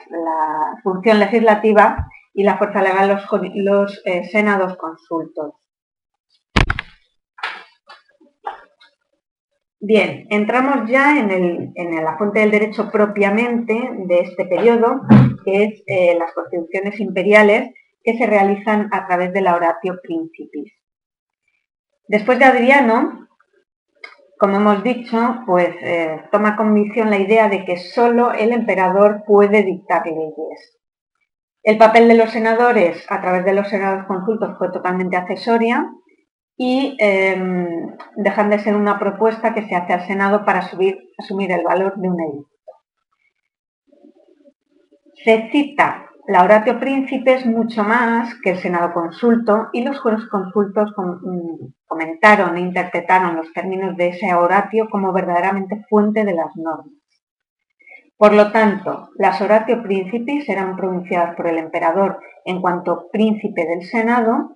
función 0.82 1.18
legislativa 1.18 2.08
y 2.32 2.44
la 2.44 2.56
fuerza 2.56 2.80
legal 2.80 3.08
los, 3.08 3.24
los 3.54 4.02
eh, 4.06 4.24
senados 4.24 4.76
consultos. 4.78 5.54
Bien, 9.82 10.26
entramos 10.28 10.90
ya 10.90 11.18
en, 11.18 12.04
la 12.04 12.18
fuente 12.18 12.40
del 12.40 12.50
derecho 12.50 12.90
propiamente 12.90 13.72
de 14.06 14.18
este 14.20 14.44
periodo, 14.44 15.00
que 15.42 15.64
es 15.64 15.82
eh, 15.86 16.16
las 16.18 16.34
constituciones 16.34 17.00
imperiales, 17.00 17.70
que 18.02 18.16
se 18.16 18.26
realizan 18.26 18.88
a 18.92 19.06
través 19.06 19.32
de 19.32 19.40
la 19.40 19.54
oratio 19.54 19.98
principis. 20.02 20.72
Después 22.08 22.38
de 22.38 22.44
Adriano, 22.44 23.28
como 24.38 24.56
hemos 24.56 24.82
dicho, 24.82 25.42
pues 25.46 25.68
eh, 25.82 26.24
toma 26.32 26.56
convicción 26.56 27.10
la 27.10 27.18
idea 27.18 27.48
de 27.48 27.64
que 27.64 27.76
solo 27.76 28.32
el 28.32 28.52
emperador 28.52 29.22
puede 29.26 29.62
dictar 29.62 30.06
leyes. 30.06 30.78
El 31.62 31.76
papel 31.76 32.08
de 32.08 32.14
los 32.14 32.30
senadores 32.30 33.04
a 33.10 33.20
través 33.20 33.44
de 33.44 33.52
los 33.52 33.68
senados 33.68 34.06
consultos 34.06 34.56
fue 34.56 34.72
totalmente 34.72 35.16
accesoria 35.16 35.90
y 36.56 36.96
em, 36.98 37.96
dejan 38.16 38.50
de 38.50 38.58
ser 38.58 38.74
una 38.74 38.98
propuesta 38.98 39.52
que 39.52 39.68
se 39.68 39.74
hace 39.74 39.92
al 39.92 40.06
Senado 40.06 40.44
para 40.44 40.60
asumir 40.60 41.52
el 41.52 41.62
valor 41.62 41.96
de 41.96 42.08
un 42.08 42.20
edicto. 42.20 42.50
Se 45.22 45.50
cita 45.50 46.09
la 46.30 46.44
oratio 46.44 46.78
príncipe 46.78 47.34
es 47.34 47.44
mucho 47.44 47.82
más 47.82 48.36
que 48.40 48.50
el 48.50 48.58
Senado 48.58 48.92
consulto 48.92 49.66
y 49.72 49.82
los 49.82 49.98
jueces 49.98 50.28
consultos 50.28 50.92
mm, 50.96 51.72
comentaron 51.88 52.56
e 52.56 52.60
interpretaron 52.60 53.34
los 53.34 53.52
términos 53.52 53.96
de 53.96 54.10
ese 54.10 54.32
oratio 54.32 54.88
como 54.88 55.12
verdaderamente 55.12 55.84
fuente 55.90 56.24
de 56.24 56.34
las 56.34 56.54
normas. 56.54 56.94
Por 58.16 58.32
lo 58.32 58.52
tanto, 58.52 59.08
las 59.16 59.40
oratio 59.40 59.82
príncipes 59.82 60.48
eran 60.48 60.76
pronunciadas 60.76 61.34
por 61.34 61.48
el 61.48 61.58
emperador 61.58 62.20
en 62.44 62.60
cuanto 62.60 63.08
príncipe 63.10 63.66
del 63.66 63.82
Senado, 63.82 64.52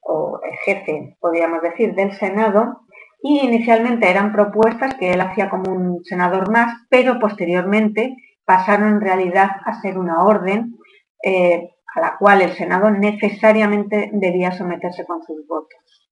o 0.00 0.40
jefe, 0.64 1.16
podríamos 1.20 1.62
decir, 1.62 1.94
del 1.94 2.14
Senado, 2.14 2.80
y 3.22 3.38
inicialmente 3.46 4.10
eran 4.10 4.32
propuestas 4.32 4.94
que 4.94 5.12
él 5.12 5.20
hacía 5.20 5.48
como 5.48 5.70
un 5.72 6.02
senador 6.02 6.50
más, 6.50 6.74
pero 6.90 7.20
posteriormente 7.20 8.16
pasaron 8.44 8.94
en 8.94 9.00
realidad 9.00 9.50
a 9.64 9.80
ser 9.80 9.98
una 9.98 10.24
orden 10.24 10.78
eh, 11.22 11.70
a 11.94 12.00
la 12.00 12.16
cual 12.18 12.42
el 12.42 12.52
Senado 12.54 12.90
necesariamente 12.90 14.10
debía 14.12 14.52
someterse 14.52 15.04
con 15.04 15.22
sus 15.22 15.46
votos. 15.46 16.10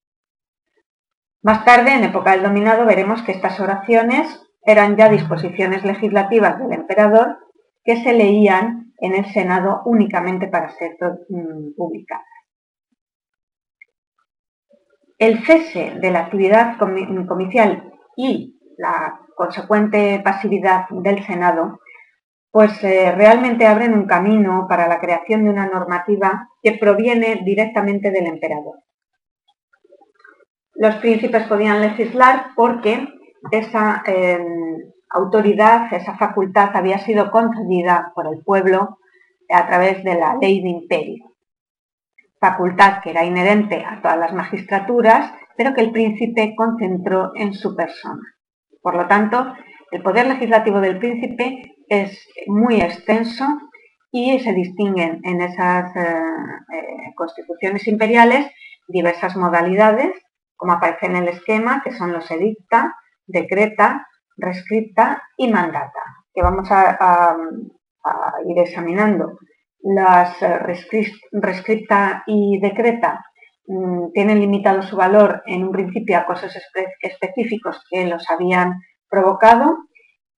Más 1.42 1.64
tarde, 1.64 1.94
en 1.94 2.04
época 2.04 2.32
del 2.32 2.42
dominado, 2.42 2.84
veremos 2.84 3.22
que 3.22 3.32
estas 3.32 3.58
oraciones 3.60 4.42
eran 4.62 4.96
ya 4.96 5.08
disposiciones 5.08 5.84
legislativas 5.84 6.58
del 6.58 6.72
emperador 6.72 7.38
que 7.82 8.02
se 8.02 8.12
leían 8.12 8.92
en 8.98 9.14
el 9.14 9.24
Senado 9.32 9.80
únicamente 9.86 10.48
para 10.48 10.68
ser 10.70 10.96
mm, 11.28 11.74
publicadas. 11.76 12.26
El 15.18 15.44
cese 15.44 15.94
de 16.00 16.10
la 16.10 16.20
actividad 16.20 16.76
comicial 16.78 17.92
y 18.16 18.58
la 18.76 19.20
consecuente 19.36 20.20
pasividad 20.24 20.86
del 20.90 21.24
Senado 21.24 21.80
pues 22.50 22.82
eh, 22.82 23.12
realmente 23.12 23.66
abren 23.66 23.94
un 23.94 24.06
camino 24.06 24.66
para 24.68 24.88
la 24.88 25.00
creación 25.00 25.44
de 25.44 25.50
una 25.50 25.66
normativa 25.66 26.48
que 26.62 26.72
proviene 26.72 27.42
directamente 27.44 28.10
del 28.10 28.26
emperador. 28.26 28.80
Los 30.74 30.96
príncipes 30.96 31.46
podían 31.46 31.80
legislar 31.80 32.48
porque 32.56 33.06
esa 33.52 34.02
em, 34.06 34.92
autoridad, 35.10 35.92
esa 35.92 36.16
facultad 36.16 36.70
había 36.74 36.98
sido 36.98 37.30
concedida 37.30 38.12
por 38.14 38.26
el 38.26 38.42
pueblo 38.42 38.98
a 39.50 39.66
través 39.66 40.02
de 40.04 40.14
la 40.14 40.36
ley 40.36 40.60
de 40.62 40.68
imperio. 40.68 41.24
Facultad 42.40 43.02
que 43.02 43.10
era 43.10 43.24
inherente 43.24 43.84
a 43.84 44.00
todas 44.00 44.18
las 44.18 44.32
magistraturas, 44.32 45.32
pero 45.56 45.74
que 45.74 45.82
el 45.82 45.92
príncipe 45.92 46.54
concentró 46.56 47.32
en 47.34 47.52
su 47.52 47.76
persona. 47.76 48.22
Por 48.80 48.94
lo 48.94 49.06
tanto, 49.06 49.52
el 49.90 50.02
poder 50.02 50.26
legislativo 50.26 50.80
del 50.80 50.98
príncipe 50.98 51.76
es 51.90 52.26
muy 52.46 52.80
extenso 52.80 53.44
y 54.12 54.38
se 54.38 54.52
distinguen 54.52 55.20
en 55.24 55.42
esas 55.42 55.94
eh, 55.96 56.00
eh, 56.00 57.14
constituciones 57.16 57.86
imperiales 57.88 58.46
diversas 58.88 59.36
modalidades, 59.36 60.12
como 60.56 60.72
aparece 60.72 61.06
en 61.06 61.16
el 61.16 61.28
esquema, 61.28 61.82
que 61.82 61.92
son 61.92 62.12
los 62.12 62.30
edicta, 62.30 62.96
decreta, 63.26 64.06
rescripta 64.36 65.22
y 65.36 65.50
mandata, 65.50 66.02
que 66.32 66.42
vamos 66.42 66.68
a, 66.70 67.36
ir 68.46 68.58
examinando. 68.58 69.38
Las 69.82 70.40
eh, 70.42 70.58
rescripta 71.32 72.22
y 72.26 72.58
decreta 72.60 73.24
mm, 73.66 74.12
tienen 74.12 74.40
limitado 74.40 74.82
su 74.82 74.96
valor 74.96 75.42
en 75.46 75.64
un 75.64 75.72
principio 75.72 76.18
a 76.18 76.26
cosas 76.26 76.56
específicos 77.00 77.84
que 77.90 78.06
los 78.06 78.28
habían 78.30 78.74
provocado 79.08 79.76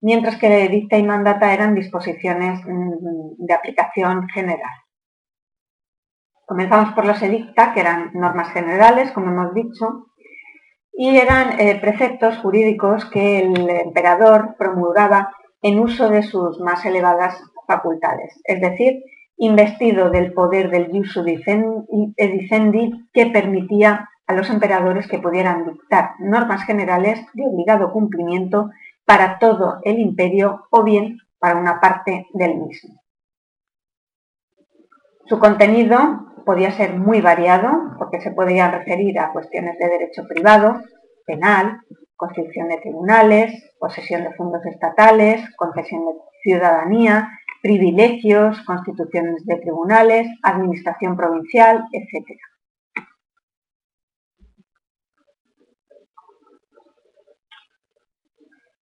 mientras 0.03 0.37
que 0.37 0.69
dicta 0.69 0.99
y 0.99 1.03
mandata 1.05 1.55
eran 1.55 1.75
disposiciones 1.75 2.61
mm, 2.67 3.47
de 3.47 3.55
aplicación 3.55 4.29
general. 4.29 4.75
Comenzamos 6.45 6.93
por 6.93 7.07
los 7.07 7.23
edicta, 7.23 7.73
que 7.73 7.81
eran 7.81 8.11
normas 8.13 8.53
generales, 8.53 9.11
como 9.13 9.29
hemos 9.29 9.55
dicho, 9.55 10.09
y 10.93 11.17
eran 11.17 11.59
eh, 11.59 11.79
preceptos 11.81 12.37
jurídicos 12.39 13.07
que 13.07 13.39
el 13.39 13.71
emperador 13.71 14.57
promulgaba 14.59 15.33
en 15.63 15.79
uso 15.79 16.11
de 16.11 16.23
sus 16.23 16.61
más 16.61 16.85
elevadas 16.85 17.41
facultades, 17.67 18.39
es 18.45 18.61
decir, 18.61 19.03
investido 19.39 20.11
del 20.11 20.33
poder 20.35 20.71
del 20.71 20.89
jus 20.91 21.17
edicendi 22.17 23.09
que 23.13 23.27
permitía 23.27 24.11
a 24.27 24.35
los 24.35 24.51
emperadores 24.51 25.07
que 25.09 25.19
pudieran 25.19 25.65
dictar 25.65 26.11
normas 26.19 26.65
generales 26.65 27.25
de 27.33 27.47
obligado 27.47 27.93
cumplimiento 27.93 28.71
para 29.05 29.39
todo 29.39 29.81
el 29.83 29.99
imperio 29.99 30.67
o 30.71 30.83
bien 30.83 31.19
para 31.39 31.59
una 31.59 31.81
parte 31.81 32.27
del 32.35 32.57
mismo. 32.57 33.03
Su 35.27 35.39
contenido 35.39 36.33
podía 36.45 36.73
ser 36.73 36.95
muy 36.95 37.21
variado 37.21 37.95
porque 37.99 38.21
se 38.21 38.33
podía 38.33 38.71
referir 38.71 39.19
a 39.19 39.33
cuestiones 39.33 39.79
de 39.79 39.89
derecho 39.89 40.27
privado, 40.29 40.81
penal, 41.27 41.81
constitución 42.17 42.69
de 42.69 42.79
tribunales, 42.79 43.75
posesión 43.79 44.25
de 44.25 44.35
fondos 44.35 44.65
estatales, 44.67 45.43
concesión 45.57 46.07
de 46.07 46.13
ciudadanía, 46.43 47.29
privilegios, 47.63 48.61
constituciones 48.65 49.45
de 49.47 49.57
tribunales, 49.57 50.29
administración 50.43 51.17
provincial, 51.17 51.85
etc. 51.93 52.39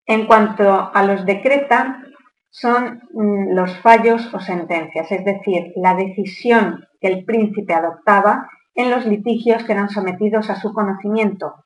En 0.09 0.25
cuanto 0.25 0.89
a 0.91 1.03
los 1.03 1.23
decreta, 1.23 2.01
son 2.49 3.03
mm, 3.13 3.53
los 3.53 3.77
fallos 3.77 4.33
o 4.33 4.39
sentencias, 4.39 5.11
es 5.11 5.23
decir, 5.23 5.71
la 5.75 5.93
decisión 5.93 6.83
que 6.99 7.09
el 7.09 7.25
príncipe 7.25 7.75
adoptaba 7.75 8.49
en 8.73 8.89
los 8.89 9.05
litigios 9.05 9.63
que 9.63 9.73
eran 9.73 9.89
sometidos 9.89 10.49
a 10.49 10.55
su 10.55 10.73
conocimiento, 10.73 11.63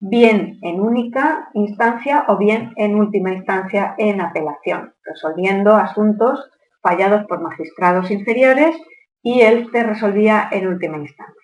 bien 0.00 0.58
en 0.62 0.80
única 0.80 1.50
instancia 1.54 2.24
o 2.26 2.36
bien 2.36 2.72
en 2.74 2.96
última 2.96 3.32
instancia 3.32 3.94
en 3.96 4.20
apelación, 4.20 4.92
resolviendo 5.04 5.76
asuntos 5.76 6.50
fallados 6.82 7.24
por 7.28 7.42
magistrados 7.42 8.10
inferiores 8.10 8.76
y 9.22 9.42
él 9.42 9.68
se 9.70 9.84
resolvía 9.84 10.48
en 10.50 10.66
última 10.66 10.96
instancia. 10.96 11.43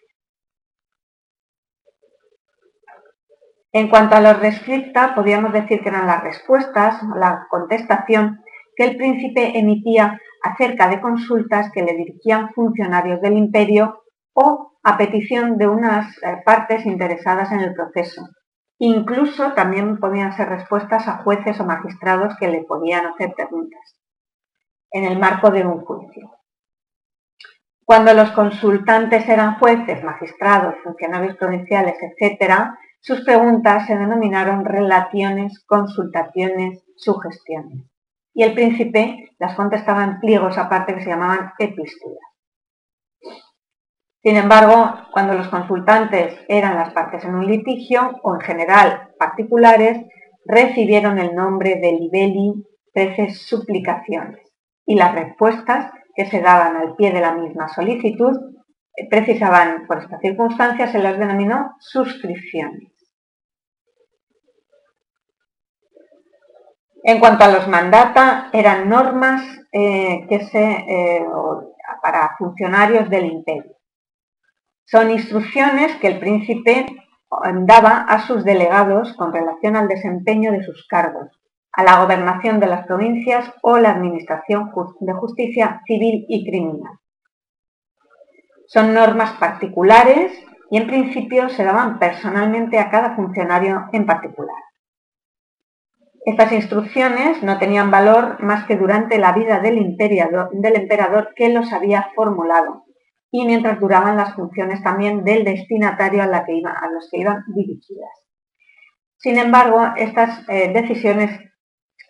En 3.73 3.89
cuanto 3.89 4.17
a 4.17 4.21
los 4.21 4.41
rescripta, 4.41 5.15
podríamos 5.15 5.53
decir 5.53 5.81
que 5.81 5.89
eran 5.89 6.07
las 6.07 6.23
respuestas, 6.23 7.01
la 7.15 7.47
contestación 7.49 8.43
que 8.77 8.85
el 8.85 8.97
príncipe 8.97 9.59
emitía 9.59 10.21
acerca 10.43 10.89
de 10.89 11.01
consultas 11.01 11.71
que 11.73 11.83
le 11.83 11.95
dirigían 11.95 12.53
funcionarios 12.53 13.21
del 13.21 13.35
imperio 13.35 14.03
o 14.33 14.73
a 14.83 14.97
petición 14.97 15.59
de 15.59 15.69
unas 15.69 16.17
eh, 16.19 16.43
partes 16.45 16.87
interesadas 16.87 17.53
en 17.53 17.61
el 17.61 17.75
proceso. 17.75 18.27
Incluso 18.79 19.53
también 19.53 19.99
podían 19.99 20.35
ser 20.35 20.49
respuestas 20.49 21.07
a 21.07 21.19
jueces 21.19 21.61
o 21.61 21.65
magistrados 21.65 22.35
que 22.39 22.49
le 22.49 22.65
podían 22.65 23.07
hacer 23.07 23.35
preguntas 23.35 24.01
en 24.91 25.05
el 25.05 25.19
marco 25.19 25.51
de 25.51 25.65
un 25.67 25.85
juicio. 25.85 26.31
Cuando 27.85 28.15
los 28.15 28.31
consultantes 28.31 29.29
eran 29.29 29.59
jueces, 29.59 30.03
magistrados, 30.03 30.77
funcionarios 30.83 31.37
provinciales, 31.37 31.97
etc., 32.01 32.71
sus 33.01 33.23
preguntas 33.23 33.87
se 33.87 33.97
denominaron 33.97 34.65
relaciones, 34.65 35.65
consultaciones, 35.67 36.85
sugestiones. 36.97 37.87
Y 38.35 38.43
el 38.43 38.55
príncipe 38.55 39.31
las 39.39 39.55
contestaba 39.57 40.05
en 40.05 40.21
pliegos 40.21 40.59
aparte 40.59 40.95
que 40.95 41.03
se 41.03 41.11
llamaban 41.11 41.53
epístolas. 41.59 42.19
Sin 44.23 44.37
embargo, 44.37 44.95
cuando 45.13 45.33
los 45.33 45.49
consultantes 45.49 46.39
eran 46.47 46.77
las 46.77 46.93
partes 46.93 47.25
en 47.25 47.35
un 47.35 47.47
litigio, 47.47 48.21
o 48.23 48.35
en 48.35 48.41
general 48.41 49.11
particulares, 49.19 50.07
recibieron 50.45 51.19
el 51.19 51.35
nombre 51.35 51.77
de 51.77 51.93
libelli, 51.93 52.67
veces 52.95 53.47
suplicaciones 53.47 54.41
y 54.85 54.97
las 54.97 55.15
respuestas 55.15 55.93
que 56.15 56.27
se 56.27 56.41
daban 56.41 56.77
al 56.77 56.97
pie 56.97 57.13
de 57.13 57.21
la 57.21 57.33
misma 57.33 57.69
solicitud 57.69 58.37
eh, 58.97 59.09
precisaban 59.09 59.87
por 59.87 59.99
esta 59.99 60.19
circunstancia, 60.19 60.89
se 60.89 60.99
las 60.99 61.19
denominó 61.19 61.77
suscripciones. 61.79 62.93
En 67.03 67.19
cuanto 67.19 67.45
a 67.45 67.49
los 67.49 67.67
mandata, 67.67 68.51
eran 68.53 68.89
normas 68.89 69.43
eh, 69.73 70.27
que 70.29 70.41
se, 70.47 70.63
eh, 70.63 71.27
para 72.03 72.37
funcionarios 72.39 73.09
del 73.09 73.27
imperio. 73.27 73.77
Son 74.85 75.11
instrucciones 75.11 75.95
que 75.97 76.09
el 76.09 76.19
príncipe 76.19 76.87
daba 77.63 77.99
a 78.09 78.27
sus 78.27 78.45
delegados 78.45 79.15
con 79.15 79.33
relación 79.33 79.77
al 79.77 79.89
desempeño 79.89 80.51
de 80.53 80.65
sus 80.65 80.87
cargos, 80.89 81.29
a 81.73 81.85
la 81.85 82.03
gobernación 82.03 82.59
de 82.59 82.67
las 82.67 82.87
provincias 82.87 83.53
o 83.63 83.79
la 83.79 83.93
administración 83.93 84.73
de 85.01 85.13
justicia 85.13 85.81
civil 85.87 86.27
y 86.29 86.45
criminal. 86.45 86.99
Son 88.67 88.93
normas 88.93 89.33
particulares 89.39 90.33
y 90.71 90.77
en 90.77 90.87
principio 90.87 91.49
se 91.49 91.65
daban 91.65 91.99
personalmente 91.99 92.79
a 92.79 92.91
cada 92.91 93.15
funcionario 93.17 93.89
en 93.93 94.07
particular. 94.07 94.57
Estas 96.25 96.53
instrucciones 96.53 97.43
no 97.43 97.59
tenían 97.59 97.91
valor 97.91 98.43
más 98.43 98.67
que 98.67 98.77
durante 98.77 99.19
la 99.19 99.33
vida 99.33 99.61
del, 99.61 99.79
emperador 99.79 101.33
que 101.35 101.49
los 101.49 101.73
había 101.73 102.11
formulado 102.15 102.85
y 103.31 103.47
mientras 103.47 103.81
duraban 103.81 104.17
las 104.17 104.35
funciones 104.35 104.83
también 104.83 105.25
del 105.25 105.45
destinatario 105.45 106.23
a 106.23 106.27
los 106.27 107.09
que 107.11 107.19
iban 107.19 107.45
dirigidas. 107.55 108.11
Sin 109.17 109.39
embargo, 109.39 109.93
estas 109.97 110.47
eh, 110.49 110.73
decisiones 110.73 111.39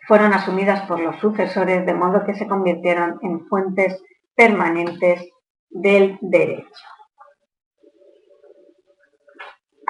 fueron 0.08 0.32
asumidas 0.32 0.82
por 0.88 0.98
los 1.00 1.16
sucesores 1.20 1.86
de 1.86 1.94
modo 1.94 2.24
que 2.24 2.34
se 2.34 2.48
convirtieron 2.48 3.18
en 3.22 3.46
fuentes 3.46 4.02
permanentes 4.34 5.28
del 5.68 6.18
derecho. 6.20 6.84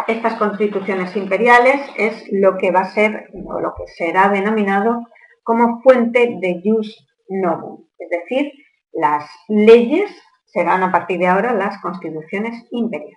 Estas 0.06 0.34
constituciones 0.36 1.14
imperiales 1.16 1.80
es 1.96 2.24
lo 2.32 2.56
que 2.58 2.70
va 2.70 2.80
a 2.80 2.90
ser 2.92 3.28
o 3.44 3.60
lo 3.60 3.74
que 3.74 3.86
será 3.86 4.28
denominado 4.28 5.06
como 5.42 5.80
fuente 5.82 6.36
de 6.40 6.60
jus 6.64 7.06
novum, 7.28 7.86
es 7.98 8.08
decir, 8.10 8.52
las 8.92 9.30
leyes 9.48 10.10
serán 10.44 10.82
a 10.82 10.90
partir 10.90 11.18
de 11.18 11.28
ahora 11.28 11.52
las 11.52 11.80
constituciones 11.80 12.66
imperiales. 12.70 13.16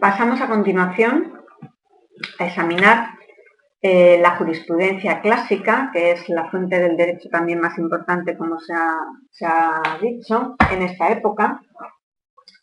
Pasamos 0.00 0.40
a 0.40 0.48
continuación 0.48 1.32
a 2.38 2.46
examinar 2.46 3.13
eh, 3.86 4.18
la 4.18 4.36
jurisprudencia 4.36 5.20
clásica, 5.20 5.90
que 5.92 6.12
es 6.12 6.26
la 6.30 6.50
fuente 6.50 6.78
del 6.78 6.96
derecho 6.96 7.28
también 7.28 7.60
más 7.60 7.76
importante, 7.76 8.34
como 8.34 8.58
se 8.58 8.72
ha, 8.72 9.98
dicho, 10.00 10.56
en 10.72 10.80
esta 10.80 11.10
época. 11.10 11.60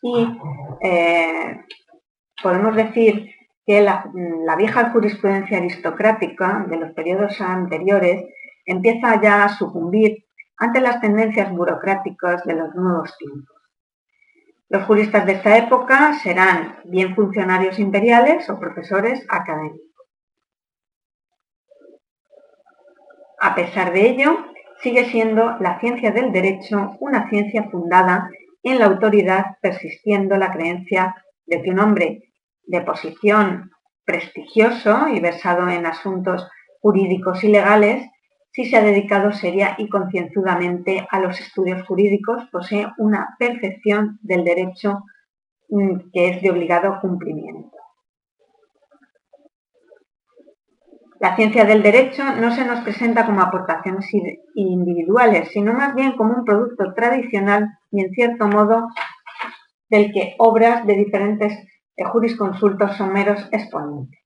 Y 0.02 0.28
eh, 0.82 1.64
podemos 2.42 2.76
decir 2.76 3.30
que 3.68 3.82
la, 3.82 4.04
vieja 4.58 4.90
jurisprudencia 4.90 5.60
aristocrática 5.60 6.66
de 6.68 6.78
los 6.78 6.92
periodos 6.94 7.40
anteriores 7.40 8.26
empieza 8.66 9.22
ya 9.22 9.44
a 9.44 9.56
sucumbir 9.56 10.26
ante 10.58 10.82
las 10.82 11.02
tendencias 11.02 11.52
burocráticas 11.52 12.44
de 12.46 12.56
los 12.56 12.74
nuevos 12.74 13.16
tiempos. 13.20 13.58
Los 14.70 14.86
juristas 14.86 15.28
de 15.28 15.34
esta 15.34 15.56
época 15.56 16.14
serán 16.24 16.80
bien 16.86 17.14
funcionarios 17.14 17.78
imperiales 17.78 18.50
o 18.50 18.60
profesores 18.60 19.24
académicos. 19.30 19.91
A 23.44 23.56
pesar 23.56 23.92
de 23.92 24.08
ello, 24.08 24.38
sigue 24.82 25.06
siendo 25.06 25.58
la 25.60 25.80
ciencia 25.80 26.12
del 26.12 26.32
derecho 26.32 26.96
una 27.00 27.28
ciencia 27.28 27.64
fundada 27.72 28.30
en 28.62 28.78
la 28.78 28.86
autoridad, 28.86 29.58
persistiendo 29.64 30.38
la 30.38 30.52
creencia 30.52 31.16
de 31.48 31.64
que 31.64 31.72
un 31.72 31.80
hombre 31.80 32.32
de 32.68 32.82
posición 32.82 33.72
prestigioso 34.06 35.08
y 35.08 35.20
versado 35.20 35.68
en 35.70 35.88
asuntos 35.88 36.48
jurídicos 36.82 37.44
y 37.44 37.48
legales 37.48 38.08
si 38.52 38.66
se 38.66 38.78
ha 38.78 38.84
dedicado 38.84 39.32
seria 39.32 39.76
y 39.80 39.90
concienzudamente 39.90 41.08
a 41.10 41.20
los 41.20 41.40
estudios 41.40 41.88
jurídicos, 41.88 42.44
posee 42.52 42.86
una 43.00 43.36
percepción 43.40 44.20
del 44.22 44.44
derecho 44.44 45.04
mm, 45.70 46.12
que 46.14 46.30
es 46.30 46.42
de 46.44 46.52
obligado 46.52 47.00
cumplimiento. 47.02 47.81
La 51.22 51.36
ciencia 51.36 51.66
del 51.66 51.84
derecho 51.84 52.24
no 52.38 52.52
se 52.52 52.66
nos 52.66 52.80
presenta 52.80 53.28
como 53.28 53.42
aportaciones 53.42 54.08
individuales, 54.56 55.50
sino 55.54 55.72
más 55.72 55.94
bien 55.94 56.14
como 56.18 56.34
un 56.34 56.44
producto 56.44 56.96
tradicional 56.96 57.78
y 57.92 58.04
en 58.04 58.12
cierto 58.12 58.48
modo 58.48 58.88
del 59.88 60.12
que 60.12 60.34
obras 60.40 60.84
de 60.88 60.96
diferentes 60.96 61.54
eh, 61.96 62.04
jurisconsultos 62.06 62.98
son 62.98 63.14
meros 63.14 63.48
exponentes. 63.52 64.20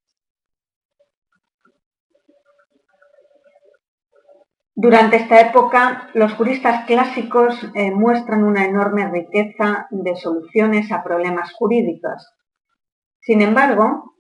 Durante 4.74 5.18
esta 5.18 5.42
época, 5.42 6.12
los 6.14 6.34
juristas 6.36 6.86
clásicos 6.86 7.62
eh, 7.76 7.92
muestran 7.92 8.46
una 8.46 8.64
enorme 8.64 9.12
riqueza 9.12 9.88
de 9.92 10.16
soluciones 10.16 10.90
a 10.94 11.04
problemas 11.04 11.52
jurídicos. 11.56 12.26
Sin 13.20 13.42
embargo, 13.42 14.15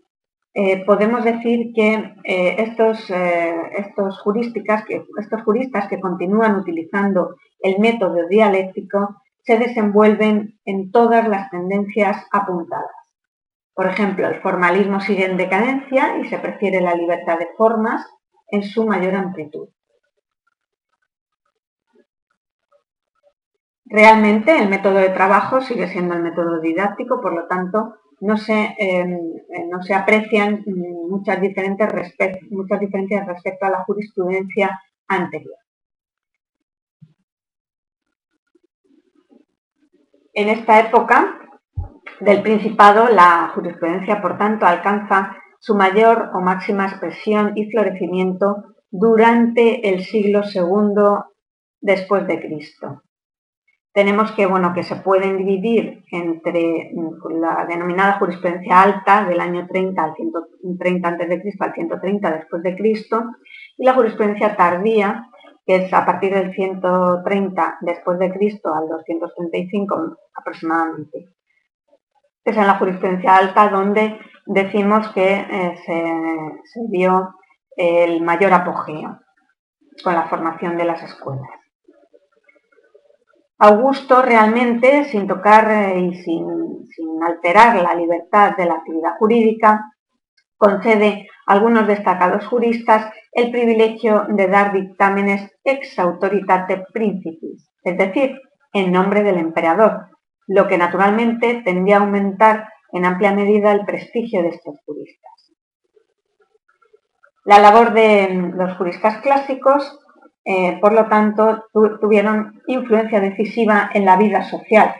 eh, 0.57 0.85
podemos 0.85 1.25
decir 1.25 1.73
que 1.73 2.15
eh, 2.23 2.55
estos, 2.59 3.11
estos, 3.77 4.21
jurísticas, 4.21 4.85
que, 4.85 5.03
estos 5.19 5.43
juristas 5.43 5.89
que 5.89 5.99
continúan 5.99 6.55
utilizando 6.55 7.35
el 7.59 7.77
método 7.79 8.27
dialéctico 8.29 9.21
se 9.43 9.59
desenvuelven 9.59 10.57
en 10.63 10.91
todas 10.91 11.27
las 11.27 11.49
tendencias 11.51 12.25
apuntadas. 12.31 12.95
Por 13.73 13.87
ejemplo, 13.87 14.27
el 14.27 14.41
formalismo 14.41 15.01
sigue 15.01 15.25
en 15.25 15.35
decadencia 15.35 16.17
y 16.19 16.29
se 16.29 16.39
prefiere 16.39 16.79
la 16.79 16.95
libertad 16.95 17.37
de 17.37 17.49
formas 17.57 18.07
en 18.47 18.63
su 18.63 18.87
mayor 18.87 19.15
amplitud. 19.15 19.67
Realmente 23.83 24.57
el 24.57 24.69
método 24.69 24.95
de 24.95 25.09
trabajo 25.09 25.59
sigue 25.59 25.87
siendo 25.89 26.15
el 26.15 26.23
método 26.23 26.61
didáctico, 26.61 27.21
por 27.21 27.33
lo 27.33 27.47
tanto 27.47 27.97
no 28.21 28.37
se, 28.37 28.75
em, 28.77 29.19
no 29.69 29.81
se 29.83 29.93
aprecian 29.93 30.63
muchas, 30.65 31.41
diferentes 31.41 31.87
muchas 32.49 32.79
diferencias 32.79 33.27
respecto 33.27 33.65
a 33.65 33.69
la 33.69 33.83
jurisprudencia 33.83 34.79
anterior. 35.07 35.57
En 40.33 40.49
esta 40.49 40.79
época 40.79 41.39
del 42.19 42.41
Principado, 42.41 43.07
la 43.09 43.51
jurisprudencia, 43.53 44.21
por 44.21 44.37
tanto, 44.37 44.65
alcanza 44.65 45.37
su 45.59 45.75
mayor 45.75 46.31
o 46.33 46.41
máxima 46.41 46.87
expresión 46.87 47.53
y 47.55 47.69
florecimiento 47.71 48.75
durante 48.91 49.89
el 49.89 50.03
siglo 50.03 50.41
II 50.43 51.23
después 51.81 52.27
de 52.27 52.39
Cristo 52.39 53.01
tenemos 53.95 54.33
que, 54.33 54.45
bueno, 54.45 54.73
que 54.73 54.83
se 54.83 54.97
pueden 54.97 55.37
dividir 55.37 55.94
entre 56.11 56.91
mm, 56.93 57.39
la 57.39 57.65
denominada 57.67 58.19
jurisprudencia 58.19 58.81
alta 58.81 59.25
del 59.25 59.39
año 59.39 59.67
30 59.67 60.03
al 60.03 60.15
130 60.15 61.07
a.C. 61.07 61.53
al 61.59 61.73
130 61.73 62.31
después 62.31 62.63
de 62.63 62.75
Cristo 62.75 63.23
y 63.77 63.85
la 63.85 63.93
jurisprudencia 63.93 64.55
tardía, 64.55 65.29
que 65.65 65.75
es 65.77 65.93
a 65.93 66.05
partir 66.05 66.33
del 66.33 66.53
130 66.53 67.77
después 67.81 68.19
de 68.19 68.31
Cristo 68.31 68.73
al 68.73 68.87
235 68.87 70.17
aproximadamente. 70.35 71.29
Es 72.43 72.55
en 72.55 72.67
la 72.67 72.77
jurisprudencia 72.77 73.37
alta 73.37 73.69
donde 73.69 74.19
decimos 74.45 75.11
que 75.13 75.33
eh, 75.33 75.75
se, 75.85 76.03
se 76.65 76.79
dio 76.89 77.35
el 77.75 78.21
mayor 78.21 78.53
apogeo 78.53 79.19
con 80.03 80.13
la 80.13 80.27
formación 80.27 80.77
de 80.77 80.85
las 80.85 81.01
escuelas. 81.03 81.49
Augusto 83.57 84.21
realmente, 84.21 85.05
sin 85.05 85.27
tocar 85.27 85.71
eh, 85.71 85.99
y 85.99 86.15
sin, 86.15 86.45
alterar 87.25 87.81
la 87.81 87.95
libertad 87.95 88.55
de 88.57 88.65
la 88.65 88.75
actividad 88.75 89.17
jurídica, 89.17 89.93
concede 90.57 91.27
a 91.47 91.53
algunos 91.53 91.87
destacados 91.87 92.45
juristas 92.47 93.11
el 93.31 93.51
privilegio 93.51 94.25
de 94.29 94.47
dar 94.47 94.73
dictámenes 94.73 95.49
ex 95.63 95.97
autoritate 95.97 96.85
principis, 96.93 97.69
es 97.83 97.97
decir, 97.97 98.39
en 98.73 98.91
nombre 98.91 99.23
del 99.23 99.37
emperador, 99.37 100.09
lo 100.47 100.67
que 100.67 100.77
naturalmente 100.77 101.61
tendría 101.63 101.97
a 101.97 102.01
aumentar 102.01 102.67
en 102.91 103.05
amplia 103.05 103.31
medida 103.31 103.71
el 103.71 103.85
prestigio 103.85 104.41
de 104.41 104.49
estos 104.49 104.75
juristas. 104.85 105.53
La 107.45 107.59
labor 107.59 107.93
de 107.93 108.51
los 108.53 108.77
juristas 108.77 109.21
clásicos 109.21 109.99
eh, 110.47 110.77
por 110.79 110.93
lo 110.93 111.07
tanto, 111.07 111.65
tuvieron 111.99 112.61
influencia 112.67 113.19
decisiva 113.19 113.89
en 113.91 114.05
la 114.05 114.15
vida 114.15 114.43
social 114.43 114.93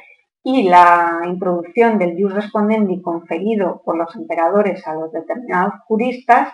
y 0.43 0.63
la 0.63 1.21
introducción 1.25 1.99
del 1.99 2.19
jus 2.19 2.33
respondendi 2.33 2.99
conferido 2.99 3.83
por 3.85 3.95
los 3.95 4.15
emperadores 4.15 4.85
a 4.87 4.95
los 4.95 5.11
determinados 5.11 5.75
juristas 5.87 6.49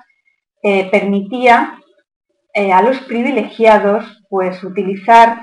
eh, 0.62 0.90
permitía 0.92 1.80
eh, 2.54 2.74
a 2.74 2.82
los 2.82 3.00
privilegiados 3.02 4.24
pues, 4.30 4.62
utilizar 4.64 5.40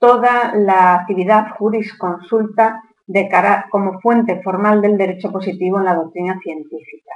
toda 0.00 0.54
la 0.54 0.94
actividad 0.94 1.50
jurisconsulta 1.58 2.80
como 3.70 4.00
fuente 4.00 4.40
formal 4.42 4.80
del 4.80 4.96
derecho 4.96 5.30
positivo 5.30 5.78
en 5.78 5.84
la 5.84 5.94
doctrina 5.94 6.38
científica. 6.42 7.12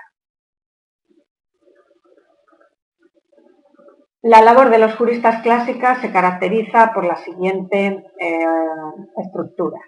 La 4.22 4.40
labor 4.40 4.70
de 4.70 4.78
los 4.78 4.94
juristas 4.94 5.42
clásicas 5.42 6.00
se 6.00 6.12
caracteriza 6.12 6.92
por 6.94 7.04
la 7.04 7.16
siguiente 7.16 8.04
eh, 8.20 8.46
estructura. 9.16 9.80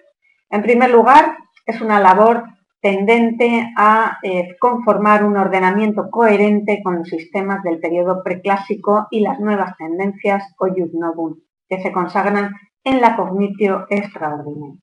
En 0.51 0.61
primer 0.61 0.91
lugar, 0.91 1.37
es 1.65 1.81
una 1.81 2.01
labor 2.01 2.43
tendente 2.81 3.73
a 3.77 4.19
eh, 4.25 4.57
conformar 4.59 5.25
un 5.25 5.37
ordenamiento 5.37 6.11
coherente 6.11 6.81
con 6.83 6.99
los 6.99 7.09
sistemas 7.09 7.63
del 7.63 7.79
periodo 7.79 8.25
preclásico 8.25 9.07
y 9.13 9.21
las 9.21 9.39
nuevas 9.39 9.77
tendencias 9.77 10.43
o 10.59 10.67
novum, 10.67 11.37
que 11.69 11.81
se 11.81 11.93
consagran 11.93 12.51
en 12.83 13.01
la 13.01 13.15
cognitio 13.15 13.87
extraordinaria. 13.89 14.81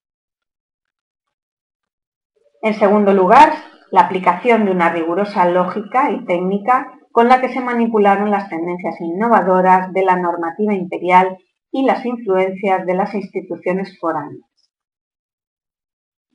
En 2.61 2.73
segundo 2.75 3.11
lugar, 3.11 3.51
la 3.91 4.01
aplicación 4.01 4.63
de 4.63 4.71
una 4.71 4.89
rigurosa 4.93 5.45
lógica 5.45 6.09
y 6.09 6.23
técnica 6.23 7.00
con 7.11 7.27
la 7.27 7.41
que 7.41 7.53
se 7.53 7.59
manipularon 7.59 8.31
las 8.31 8.49
tendencias 8.49 8.99
innovadoras 9.01 9.91
de 9.93 10.03
la 10.03 10.15
normativa 10.15 10.73
imperial 10.73 11.37
y 11.71 11.85
las 11.85 12.05
influencias 12.05 12.85
de 12.85 12.93
las 12.93 13.13
instituciones 13.13 13.97
foráneas. 13.99 14.49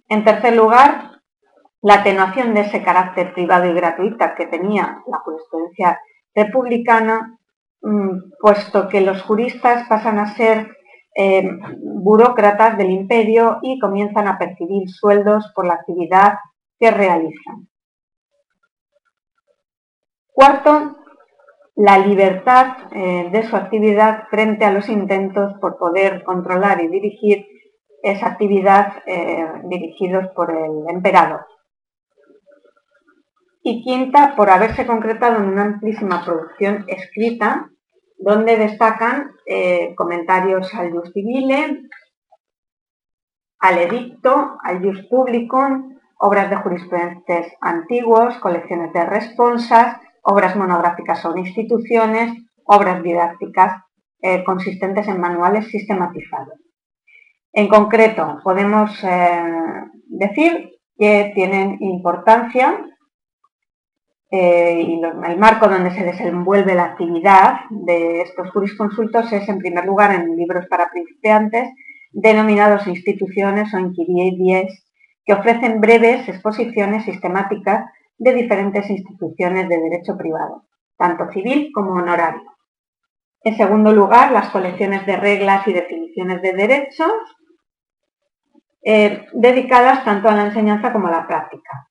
En 0.08 0.24
tercer 0.24 0.54
lugar, 0.54 1.20
la 1.82 1.94
atenuación 1.94 2.54
de 2.54 2.62
ese 2.62 2.82
carácter 2.82 3.34
privado 3.34 3.66
y 3.66 3.74
gratuito 3.74 4.24
que 4.36 4.46
tenía 4.46 5.02
la 5.06 5.18
jurisprudencia 5.18 6.00
republicana, 6.34 7.38
mm, 7.82 8.32
puesto 8.40 8.88
que 8.88 9.00
los 9.00 9.22
juristas 9.22 9.86
pasan 9.88 10.18
a 10.18 10.34
ser 10.36 10.76
eh, 11.18 11.48
burócratas 11.80 12.76
del 12.76 12.90
imperio 12.90 13.58
y 13.62 13.78
comienzan 13.78 14.28
a 14.28 14.36
percibir 14.36 14.86
sueldos 14.90 15.50
por 15.54 15.66
la 15.66 15.74
actividad 15.74 16.34
que 16.78 16.90
realizan. 16.90 17.68
Cuarto, 20.36 20.98
la 21.76 21.96
libertad 21.96 22.92
eh, 22.92 23.30
de 23.32 23.42
su 23.44 23.56
actividad 23.56 24.24
frente 24.28 24.66
a 24.66 24.70
los 24.70 24.86
intentos 24.90 25.54
por 25.62 25.78
poder 25.78 26.24
controlar 26.24 26.78
y 26.82 26.88
dirigir 26.88 27.46
esa 28.02 28.26
actividad 28.26 29.02
eh, 29.06 29.46
dirigidos 29.64 30.28
por 30.34 30.50
el 30.50 30.94
emperador. 30.94 31.46
Y 33.62 33.82
quinta, 33.82 34.34
por 34.36 34.50
haberse 34.50 34.86
concretado 34.86 35.36
en 35.36 35.48
una 35.48 35.64
amplísima 35.64 36.22
producción 36.22 36.84
escrita, 36.86 37.70
donde 38.18 38.58
destacan 38.58 39.30
eh, 39.46 39.94
comentarios 39.94 40.74
al 40.74 40.90
Jus 40.90 41.14
Civile, 41.14 41.80
al 43.58 43.78
Edicto, 43.78 44.58
al 44.62 44.82
Jus 44.82 45.06
Publicum, 45.08 45.96
obras 46.18 46.50
de 46.50 46.56
jurisprudentes 46.56 47.54
antiguos, 47.62 48.36
colecciones 48.36 48.92
de 48.92 49.02
responsas, 49.06 49.96
obras 50.28 50.56
monográficas 50.56 51.20
sobre 51.20 51.42
instituciones, 51.42 52.36
obras 52.64 53.02
didácticas 53.02 53.82
eh, 54.20 54.42
consistentes 54.44 55.06
en 55.06 55.20
manuales 55.20 55.68
sistematizados. 55.68 56.58
En 57.52 57.68
concreto, 57.68 58.40
podemos 58.42 58.90
eh, 59.04 59.42
decir 60.08 60.70
que 60.98 61.30
tienen 61.34 61.78
importancia 61.80 62.84
eh, 64.30 64.82
y 64.84 65.00
el 65.00 65.38
marco 65.38 65.68
donde 65.68 65.92
se 65.92 66.02
desenvuelve 66.02 66.74
la 66.74 66.86
actividad 66.86 67.60
de 67.70 68.22
estos 68.22 68.50
jurisconsultos 68.50 69.32
es, 69.32 69.48
en 69.48 69.58
primer 69.58 69.84
lugar, 69.84 70.12
en 70.12 70.36
libros 70.36 70.66
para 70.68 70.90
principiantes, 70.90 71.68
denominados 72.10 72.86
instituciones 72.88 73.72
o 73.72 73.78
inquiridies, 73.78 74.84
que 75.24 75.34
ofrecen 75.34 75.80
breves 75.80 76.28
exposiciones 76.28 77.04
sistemáticas 77.04 77.84
de 78.18 78.34
diferentes 78.34 78.88
instituciones 78.90 79.68
de 79.68 79.78
derecho 79.78 80.16
privado, 80.16 80.64
tanto 80.96 81.30
civil 81.32 81.70
como 81.74 81.92
honorario. 81.92 82.42
En 83.42 83.56
segundo 83.56 83.92
lugar, 83.92 84.32
las 84.32 84.50
colecciones 84.50 85.06
de 85.06 85.16
reglas 85.16 85.66
y 85.68 85.72
definiciones 85.72 86.42
de 86.42 86.52
derechos, 86.52 87.12
eh, 88.82 89.26
dedicadas 89.32 90.04
tanto 90.04 90.28
a 90.28 90.34
la 90.34 90.46
enseñanza 90.46 90.92
como 90.92 91.08
a 91.08 91.12
la 91.12 91.26
práctica. 91.26 91.88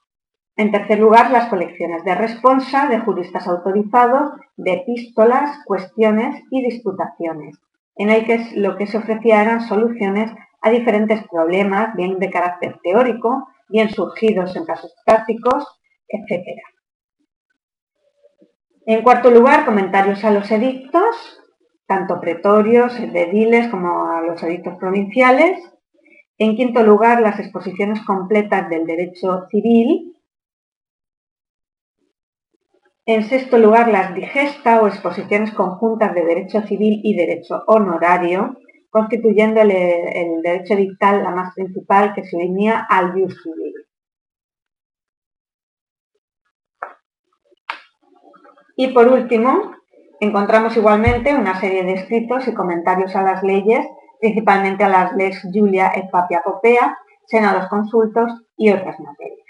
En 0.57 0.71
tercer 0.71 0.99
lugar, 0.99 1.31
las 1.31 1.49
colecciones 1.49 2.03
de 2.05 2.15
responsa 2.15 2.87
de 2.87 2.99
juristas 2.99 3.47
autorizados, 3.47 4.31
de 4.55 4.73
epístolas, 4.73 5.59
cuestiones 5.65 6.41
y 6.51 6.63
disputaciones, 6.63 7.57
en 7.97 8.09
el 8.09 8.25
que 8.25 8.51
lo 8.55 8.77
que 8.77 8.87
se 8.87 8.97
ofrecía 8.97 9.41
eran 9.41 9.61
soluciones 9.61 10.31
a 10.61 10.69
diferentes 10.69 11.21
problemas, 11.27 11.93
bien 11.95 12.17
de 12.19 12.29
carácter 12.29 12.79
teórico, 12.81 13.49
bien 13.67 13.89
surgidos 13.89 14.55
en 14.55 14.65
casos 14.65 14.95
prácticos, 15.05 15.81
etc. 16.15 16.45
En 18.87 19.01
cuarto 19.01 19.31
lugar, 19.31 19.65
comentarios 19.65 20.23
a 20.23 20.31
los 20.31 20.51
edictos, 20.51 21.41
tanto 21.87 22.19
pretorios, 22.19 22.99
ediles 22.99 23.67
como 23.69 24.07
a 24.07 24.21
los 24.21 24.41
edictos 24.43 24.77
provinciales. 24.77 25.59
En 26.37 26.55
quinto 26.55 26.83
lugar, 26.83 27.21
las 27.21 27.39
exposiciones 27.39 28.03
completas 28.05 28.69
del 28.69 28.85
derecho 28.85 29.47
civil. 29.49 30.15
En 33.07 33.23
sexto 33.23 33.57
lugar, 33.57 33.87
las 33.87 34.13
digesta 34.13 34.81
o 34.81 34.87
exposiciones 34.87 35.51
conjuntas 35.51 36.13
de 36.13 36.25
derecho 36.25 36.61
civil 36.61 37.01
y 37.03 37.15
derecho 37.15 37.63
honorario, 37.67 38.57
constituyendo 38.89 39.61
el, 39.61 40.41
derecho 40.43 40.75
dictal 40.75 41.23
la 41.23 41.31
más 41.31 41.53
principal 41.53 42.13
que 42.13 42.23
se 42.23 42.35
unía 42.37 42.85
al 42.89 43.13
jus 43.13 43.41
civil. 43.41 43.84
Y 48.75 48.89
por 48.89 49.07
último, 49.07 49.75
encontramos 50.19 50.75
igualmente 50.75 51.33
una 51.33 51.59
serie 51.59 51.83
de 51.83 51.93
escritos 51.93 52.47
y 52.47 52.53
comentarios 52.53 53.15
a 53.15 53.23
las 53.23 53.43
leyes, 53.43 53.85
principalmente 54.19 54.83
a 54.83 54.89
las 54.89 55.13
leyes 55.15 55.41
Julia 55.53 55.91
et 55.95 56.09
Papia 56.09 56.41
Popea, 56.43 56.97
senados 57.25 57.67
consultos 57.69 58.31
y 58.57 58.71
otras 58.71 58.99
materias. 58.99 59.45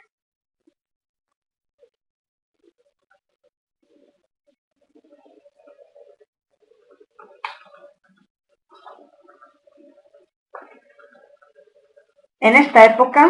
En 12.39 12.55
esta 12.55 12.85
época, 12.85 13.27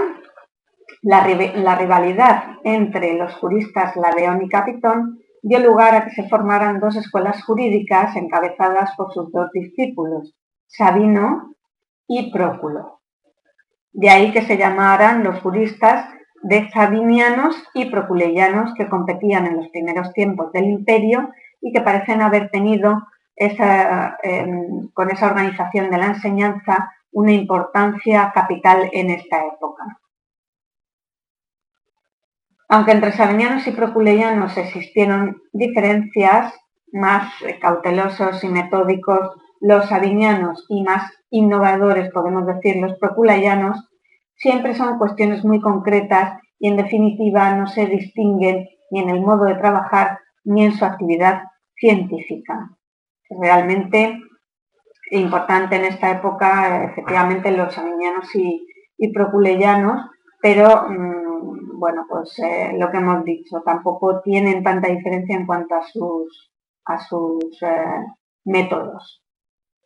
la, 1.01 1.23
rivalidad 1.23 2.57
entre 2.65 3.13
los 3.13 3.33
juristas 3.35 3.95
Ladeón 3.95 4.41
y 4.41 4.49
Capitón 4.49 5.21
dio 5.45 5.59
lugar 5.59 5.93
a 5.93 6.05
que 6.05 6.09
se 6.09 6.27
formaran 6.27 6.79
dos 6.79 6.95
escuelas 6.95 7.43
jurídicas 7.43 8.15
encabezadas 8.15 8.95
por 8.97 9.13
sus 9.13 9.31
dos 9.31 9.51
discípulos, 9.53 10.33
Sabino 10.65 11.53
y 12.07 12.31
Próculo. 12.31 13.01
De 13.93 14.09
ahí 14.09 14.31
que 14.31 14.41
se 14.41 14.57
llamaran 14.57 15.23
los 15.23 15.39
juristas 15.41 16.09
de 16.41 16.67
sabinianos 16.71 17.55
y 17.75 17.85
proculeyanos 17.91 18.73
que 18.73 18.89
competían 18.89 19.45
en 19.45 19.57
los 19.57 19.69
primeros 19.69 20.11
tiempos 20.13 20.51
del 20.51 20.65
imperio 20.65 21.29
y 21.61 21.71
que 21.71 21.81
parecen 21.81 22.23
haber 22.23 22.49
tenido 22.49 23.03
em, 23.35 24.89
con 24.93 25.11
esa 25.11 25.27
organización 25.27 25.91
de 25.91 25.97
la 25.99 26.07
enseñanza 26.07 26.91
una 27.11 27.33
importancia 27.33 28.31
capital 28.33 28.89
en 28.91 29.11
esta 29.11 29.45
época. 29.45 29.83
Aunque 32.75 32.91
entre 32.91 33.13
sabinianos 33.13 33.65
y 33.67 33.71
proculeyanos 33.71 34.57
existieron 34.57 35.41
diferencias, 35.53 36.53
más 36.91 37.31
cautelosos 37.61 38.43
y 38.43 38.49
metódicos 38.49 39.31
los 39.61 39.85
sabinianos 39.85 40.65
y 40.67 40.83
más 40.83 41.09
innovadores, 41.29 42.11
podemos 42.11 42.45
decir, 42.45 42.75
los 42.75 42.99
proculeyanos, 42.99 43.77
siempre 44.35 44.75
son 44.75 44.97
cuestiones 44.97 45.45
muy 45.45 45.61
concretas 45.61 46.37
y 46.59 46.67
en 46.67 46.75
definitiva 46.75 47.55
no 47.55 47.67
se 47.67 47.85
distinguen 47.85 48.67
ni 48.91 48.99
en 48.99 49.09
el 49.09 49.21
modo 49.21 49.45
de 49.45 49.55
trabajar 49.55 50.19
ni 50.43 50.65
en 50.65 50.73
su 50.73 50.83
actividad 50.83 51.43
científica. 51.77 52.71
Realmente 53.29 54.19
importante 55.11 55.77
en 55.77 55.85
esta 55.85 56.11
época, 56.11 56.91
efectivamente, 56.91 57.51
los 57.51 57.73
sabinianos 57.73 58.35
y, 58.35 58.67
y 58.97 59.13
proculeyanos, 59.13 60.09
pero 60.41 60.89
mm, 60.89 61.24
bueno, 61.77 62.05
pues 62.09 62.37
eh, 62.39 62.71
lo 62.77 62.91
que 62.91 62.97
hemos 62.97 63.23
dicho, 63.23 63.61
tampoco 63.65 64.21
tienen 64.21 64.63
tanta 64.63 64.89
diferencia 64.89 65.35
en 65.35 65.45
cuanto 65.45 65.75
a 65.75 65.83
sus, 65.83 66.51
a 66.85 66.99
sus 66.99 67.61
eh, 67.61 68.05
métodos. 68.45 69.23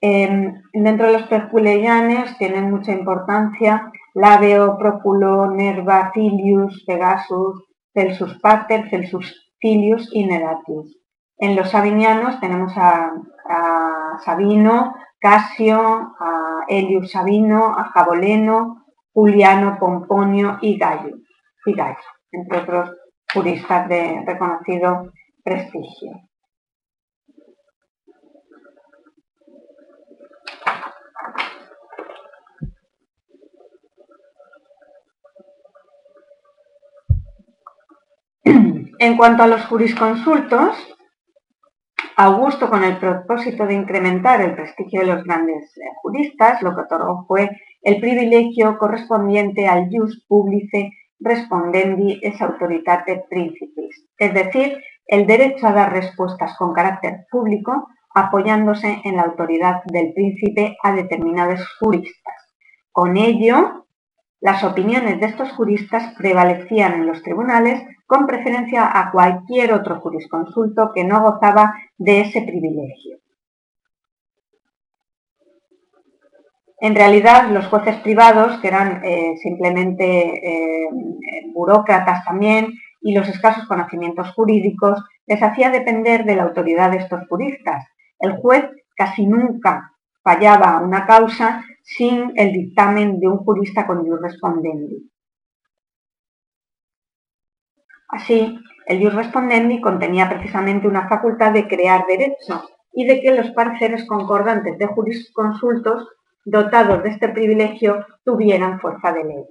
Em, 0.02 0.62
dentro 0.74 1.08
de 1.08 1.14
los 1.14 1.24
perculeyanes 1.24 2.38
tienen 2.38 2.72
mucha 2.72 2.94
importancia 2.94 3.92
Labeo, 4.14 4.78
Próculo, 4.78 5.52
Nerva, 5.52 6.12
Cilius, 6.14 6.84
Pegasus, 6.88 7.66
Celsus 7.94 8.40
Pater, 8.40 8.90
Celsus 8.90 9.54
Cilius 9.62 10.10
y 10.14 10.26
Neratius. 10.26 10.98
En 11.38 11.56
los 11.56 11.70
sabinianos 11.70 12.40
tenemos 12.40 12.74
a, 12.78 13.12
Sabino, 14.24 14.94
Casio, 15.20 15.80
a 16.20 16.66
Elius 16.68 17.12
Sabino, 17.12 17.74
a 17.78 17.86
Jaboleno, 17.86 18.86
Juliano, 19.14 19.78
Pomponio 19.80 20.60
y 20.62 20.78
Gallo 20.78 21.16
entre 22.32 22.58
otros 22.58 22.96
juristas 23.34 23.88
de 23.90 24.24
reconocido 24.26 25.12
prestigio. 25.44 26.12
En 39.02 39.16
cuanto 39.16 39.44
a 39.44 39.48
los 39.48 39.66
jurisconsultos, 39.66 40.76
Augusto, 42.18 42.70
con 42.70 42.84
el 42.84 42.98
propósito 42.98 43.66
de 43.66 43.76
incrementar 43.76 44.42
el 44.42 44.56
prestigio 44.56 45.00
de 45.00 45.08
los 45.08 45.24
grandes 45.24 45.78
eh, 45.78 45.82
juristas, 46.02 46.62
lo 46.62 46.76
que 46.76 46.82
otorgó 46.82 47.26
fue 47.26 47.50
el 47.82 48.02
privilegio 48.02 48.78
correspondiente 48.78 49.70
al 49.70 49.88
jus 49.90 50.26
publice 50.28 50.92
respondendi 51.20 52.20
es 52.22 52.42
autoritate 52.42 53.26
principis, 53.30 54.08
es 54.18 54.34
decir, 54.34 54.82
el 55.06 55.26
derecho 55.28 55.68
a 55.68 55.74
dar 55.74 55.92
respuestas 55.92 56.56
con 56.58 56.74
carácter 56.74 57.26
público 57.32 57.90
apoyándose 58.14 59.02
en 59.04 59.18
la 59.18 59.24
autoridad 59.24 59.82
del 59.86 60.14
príncipe 60.14 60.78
a 60.84 60.94
determinados 60.94 61.62
juristas. 61.80 62.36
Con 62.92 63.18
ello, 63.18 63.86
las 64.42 64.64
opiniones 64.64 65.20
de 65.20 65.28
estos 65.28 65.52
juristas 65.52 66.14
prevalecían 66.18 66.94
en 66.94 67.08
los 67.08 67.22
tribunales 67.22 67.82
con 68.08 68.26
preferencia 68.26 68.90
a 69.00 69.12
cualquier 69.12 69.74
otro 69.74 70.00
jurisconsulto 70.00 70.92
que 70.94 71.04
no 71.04 71.22
gozaba 71.22 71.74
de 71.98 72.22
ese 72.22 72.42
privilegio. 72.42 73.18
En 76.82 76.96
realidad, 76.96 77.50
los 77.50 77.68
jueces 77.68 77.98
privados, 77.98 78.60
que 78.62 78.68
eran 78.70 79.04
eh, 79.04 79.36
simplemente 79.44 80.86
eh, 80.86 80.90
burócratas 81.54 82.24
también, 82.24 82.74
y 83.02 83.14
los 83.14 83.28
escasos 83.28 83.68
conocimientos 83.68 84.32
jurídicos, 84.34 85.04
les 85.26 85.42
hacía 85.44 85.70
depender 85.70 86.24
de 86.26 86.36
la 86.36 86.44
autoridad 86.44 86.92
de 86.92 86.98
estos 86.98 87.28
juristas. 87.28 87.86
El 88.20 88.38
juez 88.38 88.66
casi 88.96 89.26
nunca 89.26 89.94
fallaba 90.24 90.80
una 90.80 91.06
causa 91.06 91.64
sin 91.84 92.32
el 92.36 92.54
dictamen 92.54 93.20
de 93.20 93.28
un 93.28 93.38
jurista 93.38 93.86
con 93.86 94.06
jus 94.06 94.22
respondendi. 94.22 95.10
Así, 98.10 98.60
el 98.86 99.02
jus 99.02 99.14
respondendi 99.14 99.82
contenía 99.82 100.30
precisamente 100.30 100.88
una 100.88 101.08
facultad 101.08 101.52
de 101.52 101.68
crear 101.68 102.06
derecho 102.08 102.64
y 102.94 103.06
de 103.06 103.22
que 103.22 103.36
los 103.36 103.52
pareceres 103.52 104.06
concordantes 104.08 104.78
de 104.78 104.88
jurisconsultos 104.88 106.08
dotados 106.46 107.04
de 107.04 107.10
este 107.10 107.30
privilegio 107.30 108.06
tuvieran 108.24 108.80
fuerza 108.80 109.12
de 109.14 109.24
ley. 109.24 109.46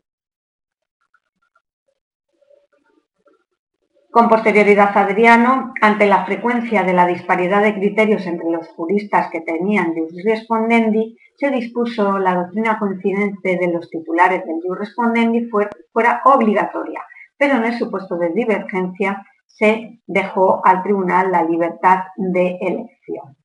Con 4.11 4.29
posterioridad 4.29 4.97
Adriano, 4.97 5.75
ante 5.83 6.07
la 6.07 6.25
frecuencia 6.25 6.83
de 6.83 6.95
la 6.95 7.07
disparidad 7.07 7.63
de 7.63 7.75
criterios 7.75 8.27
entre 8.27 8.51
los 8.51 8.67
juristas 8.69 9.31
que 9.31 9.43
tenían 9.43 9.95
jus 9.95 10.13
respondendi, 10.25 11.17
se 11.37 11.51
dispuso 11.51 12.19
la 12.19 12.35
doctrina 12.35 12.79
coincidente 12.79 13.57
de 13.57 13.73
los 13.73 13.89
titulares 13.91 14.45
del 14.45 14.61
jus 14.63 14.79
respondendi 14.79 15.49
fuera 15.49 16.23
obligatoria, 16.25 17.01
pero 17.37 17.59
en 17.59 17.65
el 17.67 17.79
supuesto 17.79 18.17
de 18.17 18.31
divergencia 18.31 19.25
se 19.47 20.01
dejó 20.07 20.65
al 20.65 20.83
tribunal 20.83 21.31
la 21.31 21.45
libertad 21.45 21.99
de 22.17 22.59
elección. 22.61 23.38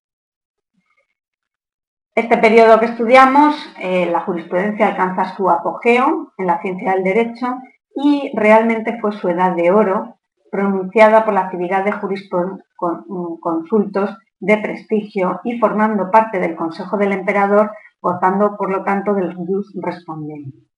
Este 2.15 2.37
periodo 2.37 2.79
que 2.79 2.85
estudiamos, 2.85 3.55
eh, 3.79 4.05
la 4.05 4.21
jurisprudencia 4.21 4.85
alcanza 4.85 5.35
su 5.35 5.49
apogeo 5.49 6.31
en 6.37 6.45
la 6.45 6.61
ciencia 6.61 6.93
del 6.93 7.03
derecho 7.03 7.57
y 7.95 8.31
realmente 8.35 8.99
fue 9.01 9.13
su 9.13 9.29
edad 9.29 9.55
de 9.55 9.71
oro, 9.71 10.19
pronunciada 10.51 11.25
por 11.25 11.33
la 11.33 11.41
actividad 11.41 11.83
de 11.83 11.93
jurisconsultos 11.93 14.15
de 14.39 14.57
prestigio 14.59 15.41
y 15.43 15.57
formando 15.57 16.11
parte 16.11 16.39
del 16.39 16.55
Consejo 16.55 16.97
del 16.97 17.13
Emperador, 17.13 17.71
gozando 17.99 18.57
por 18.57 18.69
lo 18.69 18.83
tanto 18.83 19.15
del 19.15 19.33
jus 19.33 19.73
respondendi. 19.81 20.69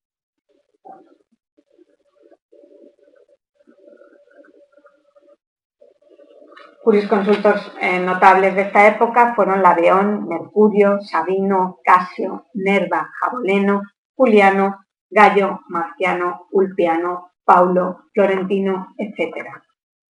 Jurisconsultos 6.85 7.73
eh, 7.81 7.97
notables 7.97 8.53
de 8.53 8.61
esta 8.61 8.85
época 8.85 9.33
fueron 9.33 9.63
Ladeón, 9.63 10.27
Mercurio, 10.27 11.01
Sabino, 11.01 11.79
Casio, 11.83 12.45
Nerva, 12.53 13.09
Jaboleno, 13.19 13.81
Juliano, 14.15 14.85
Gallo, 15.09 15.61
Marciano, 15.67 16.45
Ulpiano, 16.51 17.31
Paulo, 17.43 18.03
Florentino, 18.13 18.93
etc., 18.99 19.47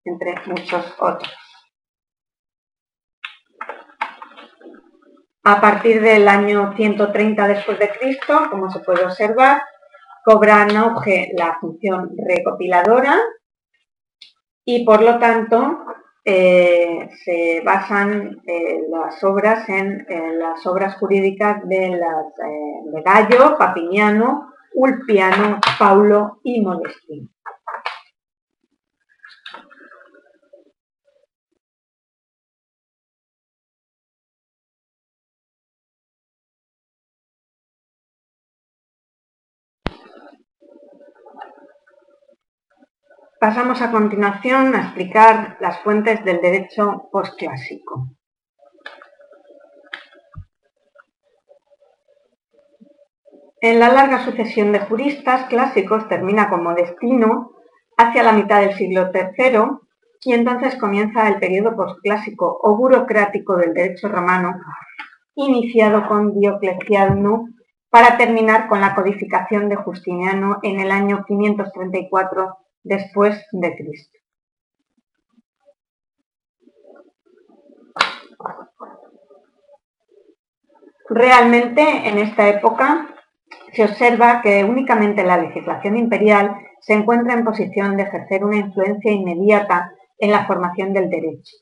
entre 0.04 0.36
muchos 0.48 0.94
otros. 1.00 1.34
A 5.46 5.62
partir 5.62 6.02
del 6.02 6.28
año 6.28 6.74
130 6.76 7.48
después 7.48 7.80
de 7.80 7.90
Cristo, 7.98 8.50
como 8.52 8.70
se 8.70 8.82
puede 8.82 9.06
observar, 9.06 9.62
cobra 10.26 10.64
auge 10.64 11.32
la 11.38 11.58
función 11.58 12.12
recopiladora 12.18 13.18
y 14.66 14.84
por 14.84 15.02
lo 15.02 15.20
tanto 15.20 15.86
eh, 16.26 17.10
se 17.24 17.62
basan 17.64 18.42
eh, 18.48 18.82
las 18.90 19.24
obras 19.24 19.70
en 19.70 20.06
las 20.40 20.66
obras 20.66 20.96
jurídicas 20.98 21.68
de, 21.68 21.90
las, 21.90 22.26
de 22.92 23.02
Gallo, 23.04 23.58
Papiñano, 23.58 24.52
Ulpiano, 24.74 25.60
Paulo 25.78 26.40
y 26.44 26.62
Modestino. 26.62 27.30
Pasamos 43.48 43.80
a 43.84 43.92
continuación 43.92 44.74
a 44.74 44.86
explicar 44.86 45.58
las 45.60 45.80
fuentes 45.82 46.26
del 46.26 46.42
derecho 46.42 47.10
postclásico. 47.12 48.08
En 53.62 53.80
la 53.80 53.90
larga 53.90 54.26
sucesión 54.26 54.72
de 54.72 54.80
juristas 54.80 55.46
clásicos 55.46 56.10
termina 56.10 56.50
como 56.50 56.74
destino 56.74 57.52
hacia 57.96 58.24
la 58.24 58.32
mitad 58.32 58.62
del 58.62 58.74
siglo 58.74 59.12
III 59.14 59.60
y 60.24 60.34
entonces 60.34 60.76
comienza 60.78 61.28
el 61.28 61.38
periodo 61.38 61.76
postclásico 61.76 62.60
o 62.64 62.76
burocrático 62.76 63.58
del 63.58 63.76
derecho 63.76 64.08
romano, 64.08 64.56
iniciado 65.36 66.08
con 66.08 66.34
Diocleciano 66.34 67.50
para 67.92 68.18
terminar 68.18 68.68
con 68.68 68.82
la 68.82 68.96
codificación 68.96 69.70
de 69.70 69.76
Justiniano 69.76 70.58
en 70.64 70.80
el 70.80 70.90
año 70.90 71.24
534 71.28 72.65
después 72.86 73.46
de 73.52 73.76
Cristo. 73.76 74.20
Realmente 81.10 81.82
en 81.82 82.18
esta 82.20 82.48
época 82.48 83.08
se 83.74 83.84
observa 83.84 84.42
que 84.42 84.64
únicamente 84.64 85.24
la 85.24 85.38
legislación 85.38 85.98
imperial 85.98 86.56
se 86.80 86.94
encuentra 86.94 87.34
en 87.34 87.44
posición 87.44 87.98
de 87.98 88.04
ejercer 88.04 88.44
una 88.44 88.58
influencia 88.58 89.12
inmediata 89.12 89.92
en 90.18 90.32
la 90.32 90.46
formación 90.46 90.94
del 90.94 91.10
derecho. 91.10 91.58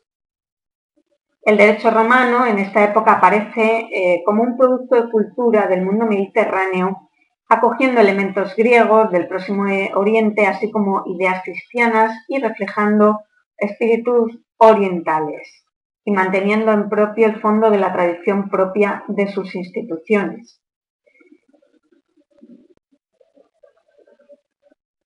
El 1.42 1.58
derecho 1.58 1.92
romano 1.92 2.46
en 2.46 2.60
esta 2.60 2.84
época 2.84 3.14
aparece 3.14 3.88
eh, 3.92 4.24
como 4.26 4.44
un 4.44 4.58
producto 4.58 4.96
de 4.96 5.10
cultura 5.10 5.68
del 5.68 5.82
mundo 5.82 6.06
mediterráneo 6.06 7.10
acogiendo 7.50 8.02
elementos 8.02 8.56
griegos 8.56 9.12
del 9.12 9.28
próximo 9.28 9.64
Oriente, 9.96 10.48
así 10.48 10.72
como 10.72 11.04
ideas 11.06 11.44
cristianas 11.44 12.18
y 12.28 12.40
reflejando 12.40 13.20
espíritus 13.58 14.40
orientales 14.58 15.66
y 16.06 16.12
manteniendo 16.12 16.72
en 16.72 16.90
propio 16.90 17.28
el 17.28 17.40
fondo 17.40 17.70
de 17.70 17.78
la 17.78 17.94
tradición 17.94 18.50
propia 18.50 19.04
de 19.08 19.28
sus 19.28 19.56
instituciones. 19.56 20.62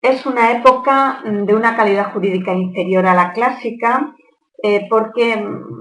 Es 0.02 0.26
una 0.26 0.52
época 0.52 1.22
de 1.26 1.54
una 1.54 1.76
calidad 1.76 2.14
jurídica 2.14 2.54
inferior 2.54 3.06
a 3.06 3.14
la 3.14 3.34
clásica 3.34 4.16
eh, 4.64 4.88
porque 4.90 5.36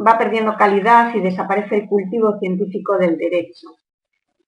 va 0.06 0.18
perdiendo 0.18 0.56
calidad 0.56 1.14
y 1.14 1.20
desaparece 1.20 1.76
el 1.76 1.88
cultivo 1.88 2.38
científico 2.38 2.98
del 2.98 3.16
derecho. 3.16 3.68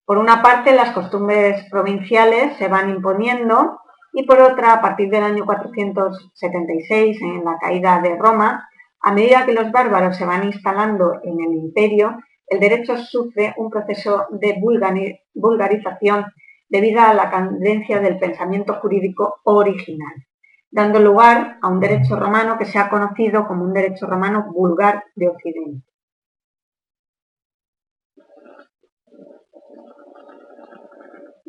Por 0.09 0.17
una 0.17 0.41
parte, 0.41 0.75
las 0.75 0.93
costumbres 0.93 1.69
provinciales 1.71 2.57
se 2.57 2.67
van 2.67 2.89
imponiendo 2.89 3.79
y 4.15 4.23
por 4.23 4.41
otra, 4.41 4.73
a 4.73 4.81
partir 4.81 5.11
del 5.11 5.23
año 5.23 5.45
476, 5.45 7.21
en 7.21 7.45
la 7.45 7.59
caída 7.59 8.01
de 8.01 8.17
Roma, 8.17 8.67
a 9.03 9.13
medida 9.13 9.45
que 9.45 9.53
los 9.53 9.71
bárbaros 9.71 10.17
se 10.17 10.25
van 10.25 10.45
instalando 10.45 11.21
en 11.23 11.39
el 11.43 11.55
imperio, 11.57 12.17
el 12.47 12.59
derecho 12.59 12.97
sufre 12.97 13.53
un 13.59 13.69
proceso 13.69 14.29
de 14.31 14.59
vulgarización 15.35 16.25
debido 16.71 17.03
a 17.03 17.13
la 17.13 17.29
cadencia 17.29 18.01
del 18.01 18.19
pensamiento 18.19 18.77
jurídico 18.81 19.41
original, 19.45 20.25
dando 20.71 21.01
lugar 21.01 21.59
a 21.61 21.69
un 21.69 21.81
derecho 21.81 22.17
romano 22.17 22.57
que 22.57 22.65
se 22.65 22.79
ha 22.79 22.89
conocido 22.89 23.47
como 23.47 23.63
un 23.63 23.75
derecho 23.75 24.07
romano 24.07 24.47
vulgar 24.55 25.05
de 25.17 25.29
Occidente. 25.29 25.88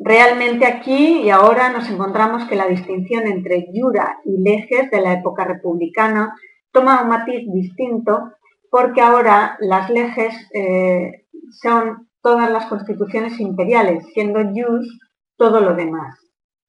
Realmente 0.02 0.64
aquí 0.64 1.20
y 1.20 1.28
ahora 1.28 1.68
nos 1.68 1.90
encontramos 1.90 2.46
que 2.46 2.56
la 2.56 2.66
distinción 2.66 3.26
entre 3.26 3.66
jura 3.70 4.18
y 4.24 4.40
leges 4.40 4.90
de 4.90 4.98
la 5.02 5.12
época 5.12 5.44
republicana 5.44 6.34
toma 6.72 7.02
un 7.02 7.08
matiz 7.08 7.46
distinto 7.52 8.32
porque 8.70 9.02
ahora 9.02 9.58
las 9.60 9.90
leges 9.90 10.34
eh, 10.54 11.26
son 11.62 12.08
todas 12.22 12.50
las 12.50 12.64
constituciones 12.66 13.38
imperiales, 13.40 14.06
siendo 14.14 14.40
jus 14.40 14.98
todo 15.36 15.60
lo 15.60 15.74
demás. 15.74 16.16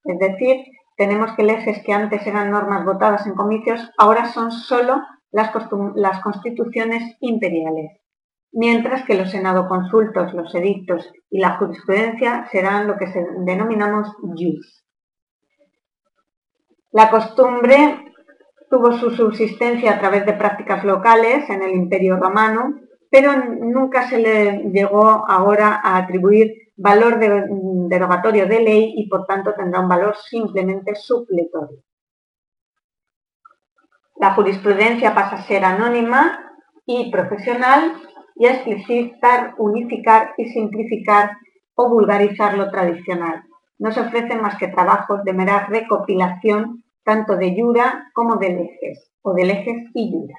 Es 0.04 0.20
decir, 0.20 0.66
tenemos 0.98 1.32
que 1.38 1.44
leges 1.44 1.82
que 1.86 1.94
antes 1.94 2.28
eran 2.28 2.52
normas 2.52 2.84
votadas 2.84 3.26
en 3.28 3.36
comicios, 3.36 3.80
ahora 3.98 4.26
son 4.34 4.52
solo 4.52 5.02
las, 5.32 5.54
las 5.96 6.22
constituciones 6.22 7.16
imperiales 7.22 8.01
mientras 8.52 9.06
que 9.06 9.16
los 9.16 9.34
consultos, 9.68 10.34
los 10.34 10.54
edictos 10.56 11.12
y 11.30 11.40
la 11.40 11.58
jurisprudencia 11.58 12.48
serán 12.52 12.88
lo 12.88 12.98
que 12.98 13.06
denominamos 13.46 14.16
jus. 14.22 14.86
La 16.92 17.10
costumbre 17.10 18.14
tuvo 18.70 18.94
su 18.94 19.12
subsistencia 19.12 19.94
a 19.94 20.00
través 20.00 20.26
de 20.26 20.34
prácticas 20.34 20.84
locales 20.84 21.50
en 21.50 21.62
el 21.62 21.72
Imperio 21.72 22.18
Romano, 22.18 22.80
pero 23.10 23.34
nunca 23.36 24.08
se 24.08 24.18
le 24.18 24.70
llegó 24.72 25.30
ahora 25.30 25.82
a 25.84 25.98
atribuir 25.98 26.72
valor 26.76 27.20
derogatorio 27.20 28.48
de 28.48 28.62
ley 28.62 28.94
y 28.96 29.08
por 29.08 29.26
tanto 29.26 29.54
tendrá 29.54 29.82
un 29.82 29.90
valor 29.90 30.16
simplemente 30.18 30.96
supletorio. 30.96 31.84
La 34.18 34.34
jurisprudencia 34.34 35.14
pasa 35.14 35.36
a 35.36 35.44
ser 35.44 35.64
anónima 35.66 36.54
y 36.86 37.12
profesional 37.12 37.94
y 38.36 38.46
explicitar, 38.48 39.56
unificar 39.58 40.34
y 40.38 40.46
simplificar 40.50 41.32
o 41.76 41.90
vulgarizar 41.90 42.58
lo 42.58 42.70
tradicional. 42.70 43.44
No 43.80 43.92
se 43.92 44.02
ofrecen 44.02 44.42
más 44.42 44.58
que 44.58 44.68
trabajos 44.68 45.24
de 45.24 45.34
mera 45.34 45.68
recopilación 45.68 46.84
tanto 47.04 47.36
de 47.36 47.56
Yura 47.56 48.12
como 48.14 48.36
de 48.36 48.50
Lejes, 48.50 49.12
o 49.22 49.34
de 49.34 49.46
Lejes 49.46 49.90
y 49.94 50.12
Yura. 50.12 50.36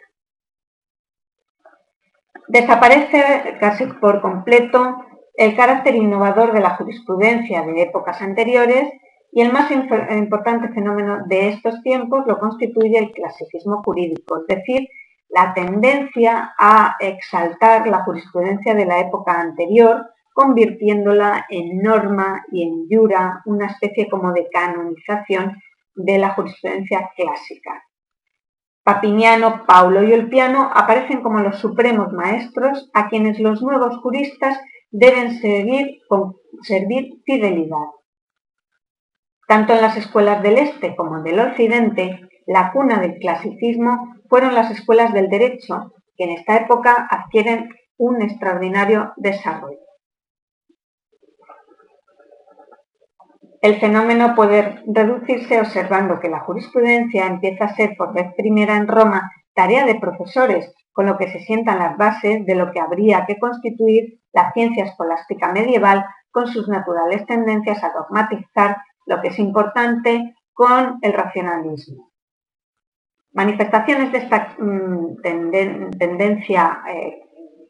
Desaparece 2.49 3.57
casi 3.61 3.87
por 3.87 4.21
completo 4.21 5.05
el 5.35 5.57
carácter 5.57 5.95
innovador 5.95 6.53
de 6.53 6.61
la 6.61 6.77
jurisprudencia 6.77 7.63
de 7.63 7.83
épocas 7.83 8.21
anteriores 8.21 8.93
y 9.33 9.41
el 9.41 9.51
más 9.51 9.71
importante 9.71 10.69
fenómeno 10.69 11.25
de 11.27 11.49
estos 11.49 11.83
tiempos 11.83 12.25
lo 12.27 12.39
constituye 12.39 12.99
el 12.99 13.13
clasicismo 13.13 13.83
jurídico, 13.83 14.39
es 14.41 14.47
decir, 14.47 14.89
la 15.33 15.55
tendencia 15.55 16.55
a 16.59 16.97
exaltar 17.01 17.87
la 17.87 18.05
jurisprudencia 18.05 18.75
de 18.75 18.85
la 18.85 19.01
época 19.01 19.40
anterior, 19.40 20.11
convirtiéndola 20.35 21.47
en 21.49 21.79
norma 21.79 22.45
y 22.53 22.62
en 22.62 22.87
jura, 22.88 23.42
una 23.47 23.66
especie 23.66 24.09
como 24.11 24.33
de 24.33 24.49
canonización 24.51 25.57
de 25.95 26.18
la 26.18 26.35
jurisprudencia 26.35 27.11
clásica. 27.17 27.83
Papiniano, 28.85 29.65
Paulo 29.67 30.02
y 30.02 30.13
Olpiano 30.13 30.71
aparecen 30.75 31.23
como 31.23 31.40
los 31.40 31.59
supremos 31.59 32.13
maestros 32.13 32.90
a 32.92 33.09
quienes 33.09 33.38
los 33.38 33.63
nuevos 33.63 33.96
juristas 33.98 34.59
deben 34.90 35.38
servir, 35.40 36.00
servir 36.63 37.23
fidelidad. 37.25 37.87
Tanto 39.46 39.73
en 39.73 39.83
las 39.83 39.96
escuelas 39.96 40.42
del 40.42 40.59
Este 40.59 40.94
como 40.94 41.23
del 41.23 41.40
Occidente, 41.40 42.29
la 42.46 42.73
cuna 42.73 42.98
del 43.00 43.19
clasicismo 43.19 44.15
fueron 44.33 44.55
las 44.55 44.71
escuelas 44.71 45.13
del 45.13 45.29
derecho, 45.29 45.93
que 46.17 46.25
en 46.25 46.31
esta 46.31 46.57
época 46.57 47.07
adquieren 47.11 47.69
un 47.99 48.23
extraordinario 48.23 49.13
desarrollo. 49.19 49.77
El 53.61 53.79
fenómeno 53.79 54.35
puede 54.35 54.83
reducirse 54.87 55.61
observando 55.61 56.19
que 56.19 56.31
la 56.31 56.41
jurisprudencia 56.41 57.27
empieza 57.27 57.67
a 57.67 57.75
ser 57.75 57.95
por 57.99 58.15
vez 58.15 58.33
primera 58.35 58.79
en 58.79 58.89
Roma 58.89 59.31
tarea 59.55 59.85
de 59.85 60.01
profesores, 60.01 60.73
con 60.93 61.05
lo 61.05 61.19
que 61.19 61.29
se 61.29 61.41
sientan 61.41 61.81
las 61.81 61.99
bases 61.99 62.47
de 62.47 62.55
lo 62.55 62.73
que 62.73 62.81
habría 62.81 63.27
que 63.27 63.39
constituir 63.39 64.19
la 64.33 64.51
ciencia 64.55 64.85
escolástica 64.85 65.53
medieval 65.53 66.07
con 66.31 66.47
sus 66.47 66.71
naturales 66.71 67.27
tendencias 67.27 67.85
a 67.85 67.93
dogmatizar 67.93 68.79
lo 69.05 69.21
que 69.21 69.29
es 69.29 69.39
importante 69.39 70.35
con 70.55 71.01
el 71.03 71.13
racionalismo. 71.13 72.12
Manifestaciones 73.33 74.13
de 74.13 74.19
esta 74.19 74.55
mm, 74.59 75.21
tendencia 75.99 76.83
eh, 76.89 77.23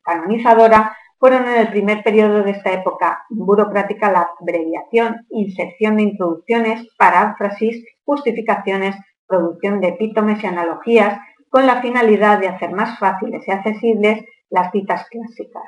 canonizadora 0.03 0.97
fueron 1.19 1.47
en 1.47 1.61
el 1.61 1.69
primer 1.69 2.03
periodo 2.03 2.43
de 2.43 2.51
esta 2.51 2.73
época 2.73 3.25
burocrática 3.31 4.11
la 4.11 4.29
abreviación, 4.41 5.25
inserción 5.31 5.97
de 5.97 6.03
introducciones, 6.03 6.89
paráfrasis, 6.99 7.85
justificaciones, 8.05 8.97
producción 9.27 9.81
de 9.81 9.89
epítomes 9.89 10.43
y 10.43 10.47
analogías, 10.49 11.21
con 11.49 11.67
la 11.67 11.81
finalidad 11.81 12.41
de 12.41 12.49
hacer 12.49 12.73
más 12.73 12.99
fáciles 12.99 13.47
y 13.47 13.51
accesibles 13.53 14.25
las 14.51 14.73
citas 14.73 15.07
clásicas. 15.09 15.63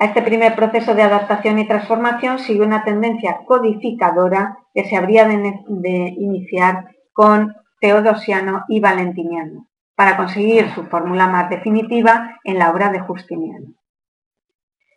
A 0.00 0.04
este 0.04 0.22
primer 0.22 0.54
proceso 0.54 0.94
de 0.94 1.02
adaptación 1.02 1.58
y 1.58 1.66
transformación 1.66 2.38
sigue 2.38 2.62
una 2.62 2.84
tendencia 2.84 3.40
codificadora 3.46 4.58
que 4.72 4.84
se 4.84 4.96
habría 4.96 5.26
de, 5.26 6.14
iniciar 6.18 6.84
con 7.18 7.56
Teodosiano 7.80 8.62
y 8.68 8.78
Valentiniano, 8.78 9.66
para 9.96 10.16
conseguir 10.16 10.72
su 10.72 10.84
fórmula 10.84 11.26
más 11.26 11.50
definitiva 11.50 12.38
en 12.44 12.60
la 12.60 12.70
obra 12.70 12.90
de 12.90 13.00
Justiniano. 13.00 13.74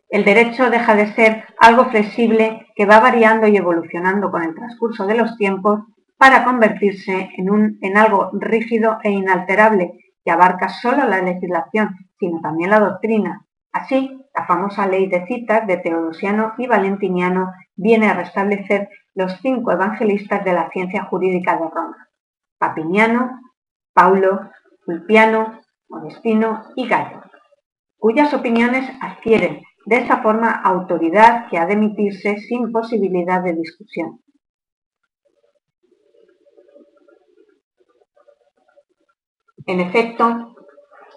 El 0.08 0.24
derecho 0.24 0.70
deja 0.70 0.94
de 0.94 1.12
ser 1.16 1.46
algo 1.60 1.86
flexible 1.86 2.68
que 2.76 2.86
va 2.86 3.00
variando 3.00 3.48
y 3.48 3.58
evolucionando 3.58 4.30
con 4.30 4.44
el 4.44 4.54
transcurso 4.54 5.08
de 5.08 5.16
los 5.16 5.36
tiempos 5.36 5.80
para 6.16 6.44
convertirse 6.44 7.32
en, 7.36 7.80
en 7.82 7.98
algo 7.98 8.30
rígido 8.34 9.00
e 9.02 9.10
inalterable 9.10 10.14
que 10.24 10.30
abarca 10.30 10.70
solo 10.70 11.08
la 11.08 11.24
legislación, 11.24 11.96
sino 12.20 12.40
también 12.40 12.70
la 12.70 12.82
doctrina, 12.82 13.48
Así, 13.72 14.28
la 14.36 14.46
famosa 14.46 14.86
ley 14.86 15.08
de 15.08 15.26
citas 15.26 15.66
de 15.66 15.78
Teodosiano 15.78 16.54
y 16.58 16.68
Valentiniano 16.68 17.54
viene 17.76 18.10
a 18.10 18.14
restablecer 18.14 18.90
los 19.14 19.40
cinco 19.42 19.72
evangelistas 19.72 20.44
de 20.44 20.54
la 20.54 20.70
ciencia 20.72 21.06
jurídica 21.06 21.54
de 21.54 21.70
Roma, 21.70 22.10
Papiniano, 22.62 23.42
Paulo, 23.92 24.52
Ulpiano, 24.86 25.62
Modestino 25.90 26.62
y 26.76 26.88
Gallo, 26.88 27.24
cuyas 27.98 28.32
opiniones 28.36 28.88
adquieren 29.02 29.64
de 29.88 29.96
esa 29.98 30.22
forma 30.22 30.52
autoridad 30.52 31.50
que 31.50 31.58
ha 31.58 31.66
de 31.66 31.74
emitirse 31.74 32.38
sin 32.38 32.72
posibilidad 32.72 33.42
de 33.44 33.54
discusión. 33.54 34.20
En 39.66 39.80
efecto, 39.80 40.56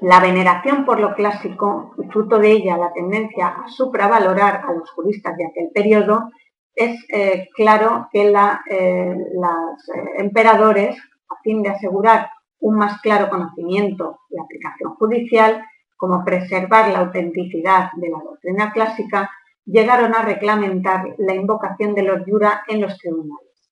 la 0.01 0.21
veneración 0.21 0.87
por 0.87 0.99
lo 0.99 1.15
clásico, 1.15 1.95
y 1.99 2.09
fruto 2.09 2.39
de 2.39 2.53
ella 2.53 2.79
la 2.79 2.93
tendencia 2.95 3.49
a 3.49 3.69
supravalorar 3.69 4.63
a 4.67 4.73
los 4.73 4.91
juristas 4.93 5.37
de 5.37 5.47
aquel 5.47 5.69
periodo, 5.75 6.31
es 6.75 7.05
eh, 7.11 7.49
claro 7.55 8.09
que 8.11 8.23
eh, 8.23 8.33
los 8.33 9.89
eh, 9.89 10.11
emperadores, 10.17 10.97
a 11.35 11.43
fin 11.43 11.62
de 11.62 11.70
asegurar 11.70 12.30
un 12.61 12.76
más 12.76 13.01
claro 13.01 13.28
conocimiento 13.28 14.20
y 14.30 14.41
aplicación 14.41 14.95
judicial, 14.95 15.64
como 15.97 16.24
preservar 16.24 16.91
la 16.91 17.01
autenticidad 17.01 17.91
de 17.97 18.09
la 18.09 18.18
doctrina 18.18 18.72
clásica, 18.72 19.30
llegaron 19.64 20.14
a 20.14 20.22
reglamentar 20.22 21.14
la 21.18 21.35
invocación 21.35 21.95
de 21.95 22.03
los 22.03 22.24
jura 22.24 22.62
en 22.68 22.80
los 22.80 22.97
tribunales. 22.99 23.70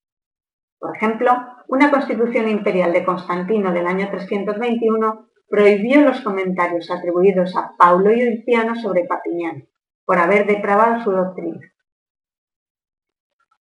Por 0.78 0.96
ejemplo, 0.96 1.32
una 1.68 1.90
constitución 1.90 2.48
imperial 2.48 2.92
de 2.92 3.04
Constantino 3.04 3.72
del 3.72 3.86
año 3.86 4.08
321 4.10 5.28
prohibió 5.48 6.00
los 6.00 6.20
comentarios 6.22 6.90
atribuidos 6.90 7.54
a 7.56 7.72
Paulo 7.78 8.12
y 8.12 8.26
Ulpiano 8.26 8.74
sobre 8.74 9.04
Papiniano, 9.04 9.64
por 10.04 10.18
haber 10.18 10.46
depravado 10.46 11.02
su 11.04 11.12
doctrina. 11.12 11.60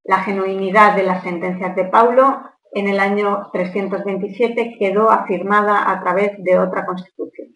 La 0.03 0.19
genuinidad 0.19 0.95
de 0.95 1.03
las 1.03 1.23
sentencias 1.23 1.75
de 1.75 1.85
Paulo 1.85 2.41
en 2.73 2.87
el 2.87 2.99
año 2.99 3.49
327 3.51 4.75
quedó 4.79 5.09
afirmada 5.09 5.91
a 5.91 5.99
través 6.01 6.31
de 6.43 6.59
otra 6.59 6.85
constitución. 6.85 7.55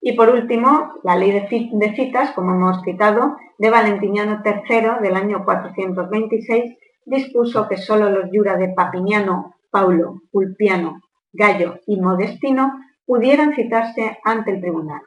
Y 0.00 0.12
por 0.12 0.28
último, 0.28 0.94
la 1.02 1.16
ley 1.16 1.30
de 1.32 1.94
citas, 1.96 2.32
como 2.32 2.54
hemos 2.54 2.82
citado, 2.82 3.36
de 3.58 3.70
Valentiniano 3.70 4.42
III 4.44 5.00
del 5.02 5.16
año 5.16 5.44
426 5.44 6.76
dispuso 7.06 7.68
que 7.68 7.76
sólo 7.76 8.10
los 8.10 8.30
jura 8.30 8.56
de 8.56 8.68
Papiniano, 8.70 9.54
Paulo, 9.70 10.22
Ulpiano, 10.32 11.00
Gallo 11.32 11.80
y 11.86 12.00
Modestino 12.00 12.72
pudieran 13.06 13.54
citarse 13.54 14.18
ante 14.24 14.52
el 14.52 14.60
tribunal. 14.60 15.02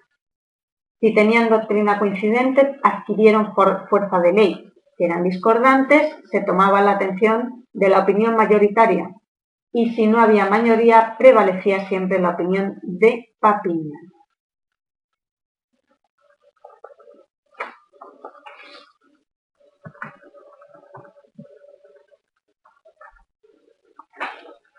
Si 0.99 1.13
tenían 1.13 1.49
doctrina 1.49 1.99
coincidente, 1.99 2.79
adquirieron 2.83 3.53
fuerza 3.53 4.19
de 4.19 4.33
ley. 4.33 4.73
Eran 4.97 5.23
discordantes, 5.23 6.15
se 6.31 6.41
tomaba 6.41 6.81
la 6.81 6.91
atención 6.91 7.65
de 7.73 7.89
la 7.89 7.99
opinión 7.99 8.35
mayoritaria. 8.35 9.13
Y 9.71 9.91
si 9.93 10.07
no 10.07 10.19
había 10.19 10.49
mayoría, 10.49 11.15
prevalecía 11.17 11.87
siempre 11.87 12.19
la 12.19 12.31
opinión 12.31 12.79
de 12.81 13.35
Papiniano. 13.39 14.07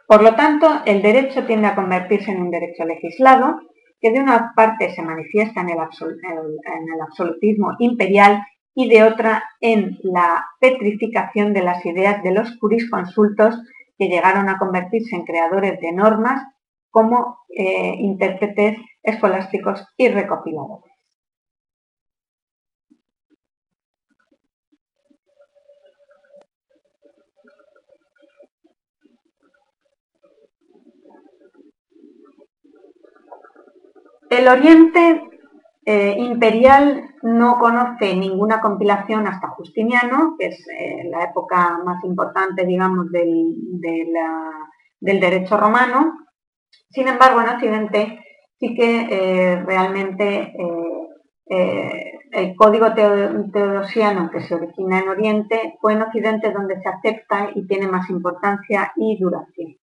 Por 0.08 0.22
lo 0.22 0.34
tanto, 0.36 0.66
el 0.86 1.02
derecho 1.02 1.44
tiende 1.44 1.68
a 1.68 1.74
convertirse 1.74 2.30
en 2.30 2.40
un 2.40 2.50
derecho 2.50 2.86
legislado, 2.86 3.60
que 4.00 4.10
de 4.10 4.20
una 4.20 4.52
parte 4.56 4.90
se 4.94 5.02
manifiesta 5.02 5.60
en 5.60 5.68
el, 5.68 7.00
absolutismo 7.02 7.76
imperial 7.78 8.42
y 8.74 8.88
de 8.88 9.02
otra 9.02 9.44
en 9.60 9.98
la 10.02 10.46
petrificación 10.60 11.52
de 11.52 11.62
las 11.62 11.84
ideas 11.84 12.22
de 12.22 12.32
los 12.32 12.56
jurisconsultos 12.58 13.58
que 13.98 14.08
llegaron 14.08 14.48
a 14.48 14.58
convertirse 14.58 15.16
en 15.16 15.24
creadores 15.24 15.80
de 15.80 15.92
normas 15.92 16.42
como 16.90 17.38
eh, 17.48 17.94
intérpretes 17.98 18.78
escolásticos 19.02 19.84
y 19.96 20.08
recopiladores. 20.08 20.92
El 34.30 34.46
Oriente 34.46 35.37
eh, 35.90 36.16
imperial 36.18 37.14
no 37.22 37.58
conoce 37.58 38.14
ninguna 38.14 38.60
compilación 38.60 39.26
hasta 39.26 39.48
Justiniano, 39.48 40.36
que 40.38 40.48
es 40.48 40.68
eh, 40.68 41.08
la 41.08 41.24
época 41.24 41.78
más 41.82 42.04
importante, 42.04 42.66
digamos, 42.66 43.10
del, 43.10 43.56
derecho 45.00 45.56
romano. 45.56 46.26
Sin 46.90 47.08
embargo, 47.08 47.40
en 47.40 47.48
Occidente 47.48 48.22
sí 48.60 48.74
que 48.74 49.08
eh, 49.10 49.62
realmente 49.64 50.52
el 52.32 52.54
código 52.54 52.92
teodosiano 52.92 54.30
que 54.30 54.42
se 54.42 54.56
origina 54.56 54.98
en 54.98 55.08
Oriente 55.08 55.78
fue 55.80 55.94
en 55.94 56.02
Occidente 56.02 56.52
donde 56.52 56.82
se 56.82 56.88
acepta 56.90 57.48
y 57.54 57.66
tiene 57.66 57.88
más 57.88 58.10
importancia 58.10 58.92
y 58.94 59.16
duración. 59.18 59.77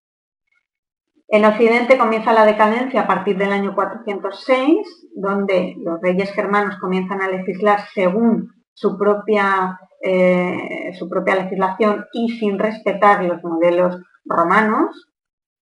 En 1.28 1.44
Occidente 1.44 1.98
comienza 1.98 2.34
la 2.34 2.46
decadencia 2.46 3.02
a 3.02 3.08
partir 3.08 3.38
del 3.38 3.52
año 3.52 3.74
406, 3.74 5.10
donde 5.16 5.76
los 5.80 6.00
reyes 6.00 6.32
germanos 6.32 6.78
comienzan 6.80 7.22
a 7.22 7.28
legislar 7.28 7.80
según 7.96 8.54
su 8.74 8.96
propia, 8.96 9.80
eh, 10.02 10.92
su 11.00 11.10
propia 11.10 11.36
legislación 11.36 12.06
y 12.14 12.30
sin 12.38 12.60
respetar 12.60 13.24
los 13.24 13.44
modelos 13.44 13.98
romanos. 14.24 15.10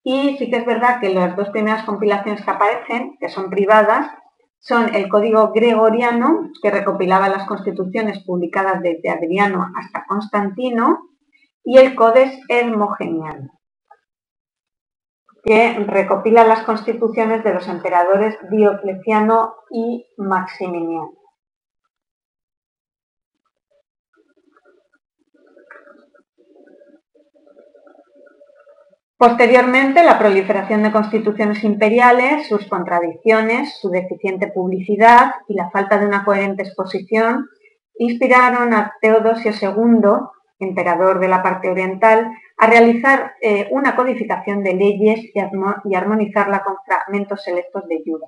Y 0.01 0.37
sí 0.37 0.49
que 0.49 0.57
es 0.57 0.65
verdad 0.65 1.01
que 1.01 1.13
las 1.13 1.35
dos 1.35 1.49
primeras 1.49 1.83
compilaciones 1.83 2.41
que 2.43 2.51
aparecen, 2.51 3.17
que 3.19 3.27
son 3.27 3.49
privadas, 3.49 4.09
son 4.59 4.95
el 4.95 5.09
Código 5.09 5.51
Gregoriano, 5.53 6.51
que 6.61 6.71
recopilaba 6.71 7.27
las 7.27 7.45
constituciones 7.45 8.23
publicadas 8.23 8.81
desde 8.81 9.09
Adriano 9.09 9.67
hasta 9.77 10.05
Constantino, 10.07 10.99
y 11.65 11.77
el 11.79 11.95
Codex 11.95 12.39
Hermogeniano 12.47 13.58
que 15.49 15.73
recopila 15.79 16.43
las 16.43 16.61
constituciones 16.61 17.43
de 17.43 17.55
los 17.55 17.67
emperadores 17.67 18.37
Diocleciano 18.51 19.55
y 19.71 20.05
Maximiliano. 20.15 21.13
Posteriormente, 29.17 30.03
la 30.03 30.19
proliferación 30.19 30.83
de 30.83 30.91
constituciones 30.91 31.63
imperiales, 31.63 32.47
sus 32.47 32.67
contradicciones, 32.67 33.75
su 33.81 33.89
deficiente 33.89 34.51
publicidad 34.53 35.31
y 35.47 35.55
la 35.55 35.71
falta 35.71 35.97
de 35.97 36.05
una 36.05 36.23
coherente 36.23 36.61
exposición 36.61 37.47
inspiraron 37.97 38.71
a 38.75 38.93
Teodosio 39.01 39.51
II 39.59 40.29
emperador 40.59 41.19
de 41.19 41.27
la 41.27 41.41
parte 41.41 41.69
oriental, 41.69 42.31
a 42.59 42.67
realizar 42.67 43.35
eh, 43.41 43.69
una 43.71 43.95
codificación 43.95 44.63
de 44.63 44.73
leyes 44.73 45.31
y, 45.33 45.95
armonizarla 45.95 46.61
con 46.61 46.75
fragmentos 46.85 47.41
selectos 47.41 47.87
de 47.87 48.03
Yuda. 48.05 48.27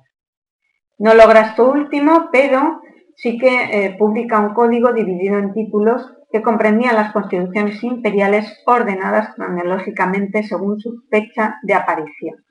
No 0.98 1.14
logra 1.14 1.42
esto 1.42 1.70
último, 1.70 2.30
pero 2.32 2.80
sí 3.14 3.36
que 3.38 3.64
eh, 3.64 3.96
publica 3.98 4.40
un 4.40 4.54
código 4.54 4.94
dividido 4.94 5.38
en 5.38 5.52
títulos 5.52 6.10
que 6.30 6.40
comprendían 6.40 6.94
las 6.94 7.12
constituciones 7.12 7.84
imperiales 7.84 8.62
ordenadas 8.64 9.34
cronológicamente 9.34 10.42
según 10.44 10.80
su 10.80 11.02
fecha 11.10 11.56
de 11.62 11.74
aparición. 11.74 12.42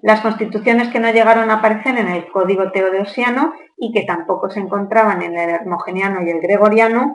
Las 0.00 0.22
constituciones 0.22 0.88
que 0.88 1.00
no 1.00 1.12
llegaron 1.12 1.50
a 1.50 1.56
aparecer 1.56 1.98
en 1.98 2.08
el 2.08 2.30
Código 2.30 2.70
Teodosiano 2.70 3.52
y 3.76 3.92
que 3.92 4.04
tampoco 4.04 4.48
se 4.48 4.60
encontraban 4.60 5.20
en 5.20 5.36
el 5.36 5.50
Hermogeniano 5.50 6.22
y 6.22 6.30
el 6.30 6.40
Gregoriano 6.40 7.14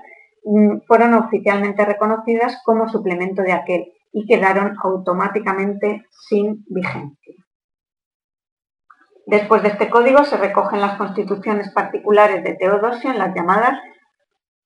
fueron 0.88 1.14
oficialmente 1.14 1.86
reconocidas 1.86 2.62
como 2.66 2.90
suplemento 2.90 3.42
de 3.42 3.54
aquel 3.54 3.94
y 4.12 4.26
quedaron 4.26 4.76
automáticamente 4.84 6.06
sin 6.28 6.66
vigencia. 6.68 7.36
Después 9.26 9.64
de 9.64 9.70
este 9.70 9.90
código 9.90 10.26
se 10.26 10.38
recogen 10.38 10.82
las 10.82 10.98
constituciones 10.98 11.72
particulares 11.72 12.44
de 12.44 12.56
Teodosio 12.56 13.12
en 13.12 13.20
las 13.20 13.34
llamadas 13.34 13.80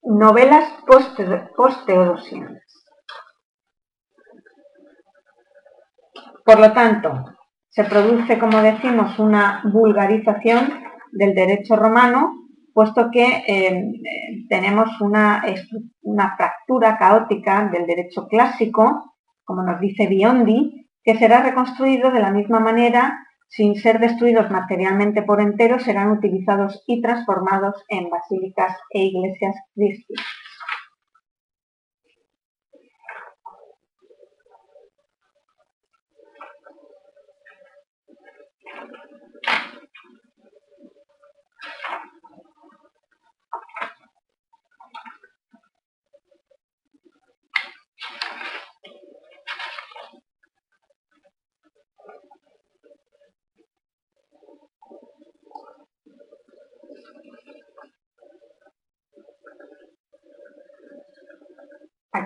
novelas 0.02 0.68
post-teodosianas. 1.56 2.64
Por 6.44 6.60
lo 6.60 6.74
tanto, 6.74 7.26
se 7.70 7.84
produce, 7.84 8.40
como 8.40 8.62
decimos, 8.62 9.20
una 9.20 9.62
vulgarización 9.66 10.82
del 11.12 11.36
derecho 11.36 11.76
romano, 11.76 12.47
puesto 12.78 13.10
que 13.12 13.44
eh, 13.48 13.92
tenemos 14.50 15.02
una, 15.02 15.44
una 16.04 16.36
fractura 16.38 16.96
caótica 17.00 17.68
del 17.74 17.88
derecho 17.88 18.28
clásico, 18.28 19.16
como 19.44 19.64
nos 19.64 19.82
dice 19.82 20.06
Biondi, 20.06 20.88
que 21.04 21.18
será 21.18 21.42
reconstruido 21.42 22.12
de 22.12 22.20
la 22.20 22.30
misma 22.30 22.60
manera 22.60 23.18
sin 23.48 23.78
ser 23.78 23.98
destruidos 23.98 24.52
materialmente 24.52 25.24
por 25.24 25.42
entero, 25.42 25.80
serán 25.80 26.12
utilizados 26.12 26.84
y 26.86 27.02
transformados 27.02 27.84
en 27.88 28.12
basílicas 28.12 28.78
e 28.92 29.06
iglesias 29.06 29.56
cristianas. 29.74 30.47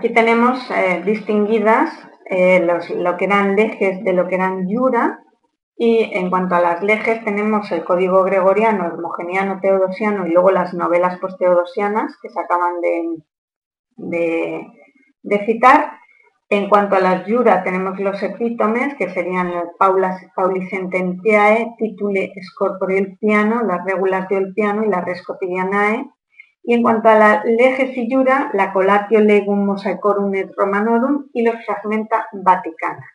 Aquí 0.02 0.14
tenemos 0.14 0.60
eh, 0.72 1.04
distinguidas 1.06 1.92
eh, 2.26 2.66
lo 2.96 3.18
que 3.18 3.26
eran 3.26 3.56
lejes 3.56 4.04
de 4.04 4.14
lo 4.14 4.28
que 4.28 4.34
eran 4.34 4.68
yura 4.68 5.20
y 5.78 6.10
en 6.18 6.32
cuanto 6.32 6.56
a 6.56 6.60
las 6.60 6.82
lejes 6.82 7.24
tenemos 7.24 7.72
el 7.72 7.84
código 7.84 8.24
gregoriano, 8.24 8.88
hermogeniano, 8.88 9.60
teodosiano 9.62 10.26
y 10.26 10.32
luego 10.32 10.50
las 10.50 10.74
novelas 10.74 11.20
posteodosianas 11.20 12.18
que 12.20 12.30
se 12.30 12.40
acaban 12.40 12.82
de, 13.98 14.72
citar. 15.46 15.92
En 16.50 16.68
cuanto 16.68 16.96
a 16.96 17.00
las 17.00 17.28
yura 17.28 17.62
tenemos 17.62 18.00
los 18.00 18.24
epítomes 18.24 18.96
que 18.96 19.12
serían 19.12 19.54
Paulas, 19.78 20.20
Pauli 20.36 20.68
Sententiae, 20.68 21.76
Titule 21.78 22.34
Scorpore 22.42 23.18
Piano, 23.20 23.62
las 23.62 23.86
regulas 23.86 24.28
del 24.30 24.52
piano 24.56 24.84
y 24.84 24.90
la 24.90 25.02
Res 25.02 25.22
Cotidianae 25.22 26.10
y 26.64 26.74
en 26.74 26.82
cuanto 26.84 27.10
a 27.10 27.16
la 27.16 27.44
legesillura, 27.44 28.52
la 28.54 28.72
colatio 28.72 29.20
legum 29.20 29.66
mosaicorum 29.66 30.34
et 30.36 30.52
romanorum 30.56 31.28
y 31.34 31.44
los 31.44 31.56
fragmenta 31.66 32.28
vaticana. 32.32 33.06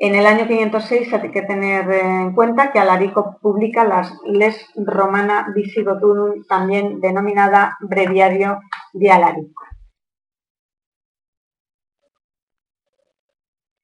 En 0.00 0.14
el 0.14 0.26
año 0.26 0.46
506 0.46 1.12
hay 1.12 1.30
que 1.32 1.42
tener 1.42 1.90
en 1.90 2.32
cuenta 2.32 2.70
que 2.70 2.78
Alarico 2.78 3.36
publica 3.42 3.82
las 3.82 4.14
Les 4.26 4.64
Romana 4.76 5.48
Visigoturum, 5.52 6.44
también 6.48 7.00
denominada 7.00 7.76
Breviario 7.80 8.60
de 8.92 9.10
Alarico. 9.10 9.64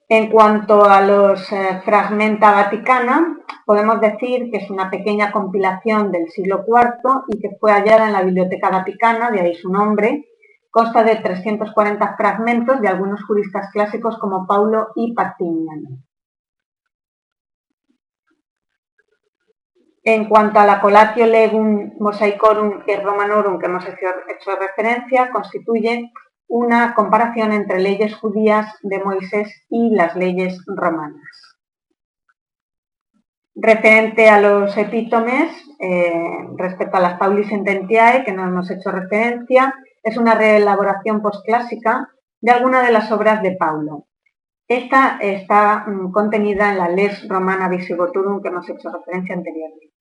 En 0.09 0.31
cuanto 0.31 0.85
a 0.85 1.01
los 1.01 1.51
eh, 1.51 1.81
Fragmenta 1.83 2.53
Vaticana, 2.53 3.39
podemos 3.65 4.03
decir 4.03 4.51
que 4.51 4.59
es 4.59 4.71
una 4.71 4.91
pequeña 4.91 5.33
compilación 5.33 6.13
del 6.13 6.29
siglo 6.29 6.65
IV 6.67 7.23
y 7.29 7.41
que 7.41 7.57
fue 7.59 7.73
hallada 7.73 8.07
en 8.07 8.13
la 8.13 8.23
Biblioteca 8.23 8.69
Vaticana, 8.69 9.31
de 9.31 9.41
ahí 9.41 9.55
su 9.55 9.71
nombre. 9.71 10.29
Consta 10.71 11.05
de 11.05 11.17
340 11.17 12.17
fragmentos 12.17 12.81
de 12.83 12.89
algunos 12.89 13.25
juristas 13.25 13.71
clásicos 13.73 14.19
como 14.19 14.47
Paulo 14.47 14.89
y 14.95 15.15
Partiniano. 15.15 16.01
En 20.03 20.29
cuanto 20.29 20.61
a 20.61 20.67
la 20.67 20.83
Colatio 20.83 21.27
Legum 21.27 21.93
Mosaicorum 21.99 22.83
y 22.87 22.95
Romanorum 22.97 23.59
que 23.59 23.67
hemos 23.67 23.87
hecho 23.87 24.57
referencia, 24.61 25.31
constituye 25.31 26.13
una 26.49 26.95
comparación 26.95 27.53
entre 27.53 27.80
leyes 27.80 28.14
judías 28.14 28.72
de 28.82 29.03
Moisés 29.03 29.64
y 29.68 29.90
las 29.95 30.14
leyes 30.16 30.62
romanas. 30.66 31.57
Referente 33.55 34.28
a 34.28 34.40
los 34.40 34.76
epítomes, 34.76 35.51
eh, 35.78 36.12
respecto 36.57 36.97
a 36.97 37.01
las 37.01 37.18
Paulis 37.18 37.49
Sententiae, 37.49 38.24
que 38.24 38.32
no 38.32 38.45
hemos 38.45 38.70
hecho 38.70 38.90
referencia, 38.90 39.74
es 40.03 40.16
una 40.16 40.34
reelaboración 40.34 41.22
posclásica 41.22 42.09
de 42.40 42.51
alguna 42.51 42.82
de 42.82 42.92
las 42.92 43.11
obras 43.11 43.42
de 43.42 43.57
Paulo. 43.57 44.07
Esta 44.68 45.18
está 45.20 45.84
mm, 45.86 46.11
contenida 46.11 46.70
en 46.72 46.78
la 46.78 46.88
Les 46.88 47.28
Romana 47.28 47.68
Visigoturum 47.68 48.42
que 48.42 48.49
hemos 48.49 48.68
hecho 48.68 48.90
referencia 48.90 49.34
anteriormente. 49.34 49.93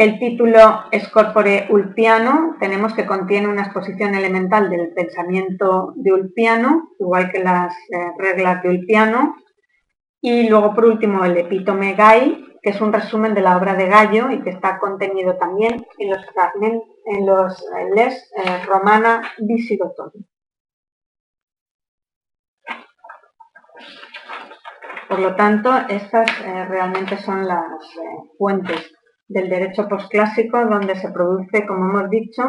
El 0.00 0.18
título 0.18 0.84
Scorpore 0.98 1.66
Ulpiano 1.68 2.56
tenemos 2.58 2.94
que 2.94 3.04
contiene 3.04 3.48
una 3.48 3.64
exposición 3.64 4.14
elemental 4.14 4.70
del 4.70 4.94
pensamiento 4.94 5.92
de 5.94 6.14
Ulpiano, 6.14 6.92
igual 6.98 7.30
que 7.30 7.40
las 7.40 7.74
eh, 7.90 8.10
reglas 8.16 8.62
de 8.62 8.70
Ulpiano. 8.70 9.36
Y 10.22 10.48
luego, 10.48 10.74
por 10.74 10.86
último, 10.86 11.22
el 11.26 11.36
Epítome 11.36 11.92
Gai, 11.92 12.42
que 12.62 12.70
es 12.70 12.80
un 12.80 12.94
resumen 12.94 13.34
de 13.34 13.42
la 13.42 13.58
obra 13.58 13.74
de 13.74 13.88
Gallo 13.88 14.30
y 14.30 14.40
que 14.40 14.48
está 14.48 14.78
contenido 14.78 15.36
también 15.36 15.86
en 15.98 16.08
los, 16.08 16.24
en 17.04 17.26
los 17.26 17.60
eh, 17.60 17.90
Les 17.94 18.32
eh, 18.38 18.64
Romana 18.64 19.20
Visigotorum. 19.36 20.24
Por 25.10 25.18
lo 25.18 25.36
tanto, 25.36 25.70
estas 25.90 26.26
realmente 26.68 27.18
son 27.18 27.46
las 27.46 27.66
fuentes 28.38 28.94
del 29.30 29.48
derecho 29.48 29.88
posclásico, 29.88 30.58
donde 30.66 30.96
se 30.96 31.10
produce, 31.12 31.64
como 31.66 31.88
hemos 31.88 32.10
dicho, 32.10 32.42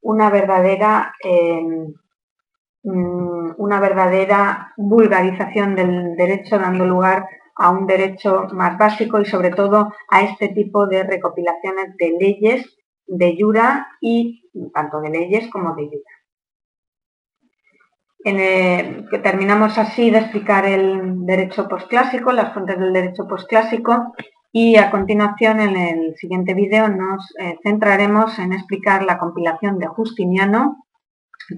una 0.00 0.30
verdadera, 0.30 1.14
em, 1.22 1.94
mm, 2.82 3.54
una 3.56 3.80
verdadera 3.80 4.72
vulgarización 4.76 5.76
del 5.76 6.16
derecho, 6.16 6.58
dando 6.58 6.84
lugar 6.86 7.26
a 7.56 7.70
un 7.70 7.86
derecho 7.86 8.48
más 8.52 8.76
básico 8.76 9.20
y 9.20 9.24
sobre 9.26 9.50
todo 9.50 9.92
a 10.10 10.22
este 10.22 10.48
tipo 10.48 10.86
de 10.88 11.04
recopilaciones 11.04 11.96
de 11.96 12.16
leyes 12.20 12.78
de 13.06 13.36
Yura 13.36 13.86
y 14.00 14.42
tanto 14.74 15.00
de 15.00 15.10
leyes 15.10 15.48
como 15.50 15.74
de 15.76 15.84
Yura. 15.84 16.12
terminamos 19.22 19.78
así 19.78 20.10
de 20.10 20.18
explicar 20.18 20.66
el 20.66 21.24
derecho 21.26 21.68
posclásico, 21.68 22.32
las 22.32 22.52
fuentes 22.52 22.78
del 22.78 22.92
derecho 22.92 23.28
posclásico 23.28 24.14
y 24.56 24.76
a 24.76 24.88
continuación, 24.88 25.58
en 25.58 25.76
el 25.76 26.14
siguiente 26.14 26.54
vídeo, 26.54 26.86
nos 26.86 27.28
eh, 27.40 27.58
centraremos 27.64 28.38
en 28.38 28.52
explicar 28.52 29.02
la 29.02 29.18
compilación 29.18 29.80
de 29.80 29.88
Justiniano, 29.88 30.84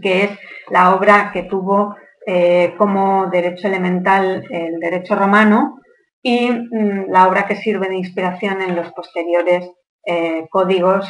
que 0.01 0.25
es 0.25 0.31
la 0.71 0.95
obra 0.95 1.31
que 1.31 1.43
tuvo 1.43 1.95
eh, 2.27 2.75
como 2.79 3.27
derecho 3.27 3.69
elemental 3.69 4.47
el 4.49 4.81
derecho 4.81 5.15
romano 5.15 5.79
y 6.23 6.51
mm, 6.51 7.11
la 7.11 7.29
obra 7.29 7.47
que 7.47 7.57
sirve 7.57 7.91
de 7.91 7.99
inspiración 7.99 8.63
en 8.63 8.75
los 8.75 8.91
posteriores 8.93 9.71
eh, 10.07 10.47
códigos 10.49 11.07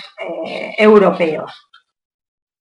europeos 0.78 1.52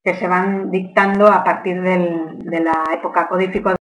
que 0.04 0.14
se 0.14 0.28
van 0.28 0.70
dictando 0.70 1.26
a 1.26 1.44
partir 1.44 1.82
de 1.82 2.60
la 2.60 2.84
época 2.94 3.28
codificada 3.28 3.76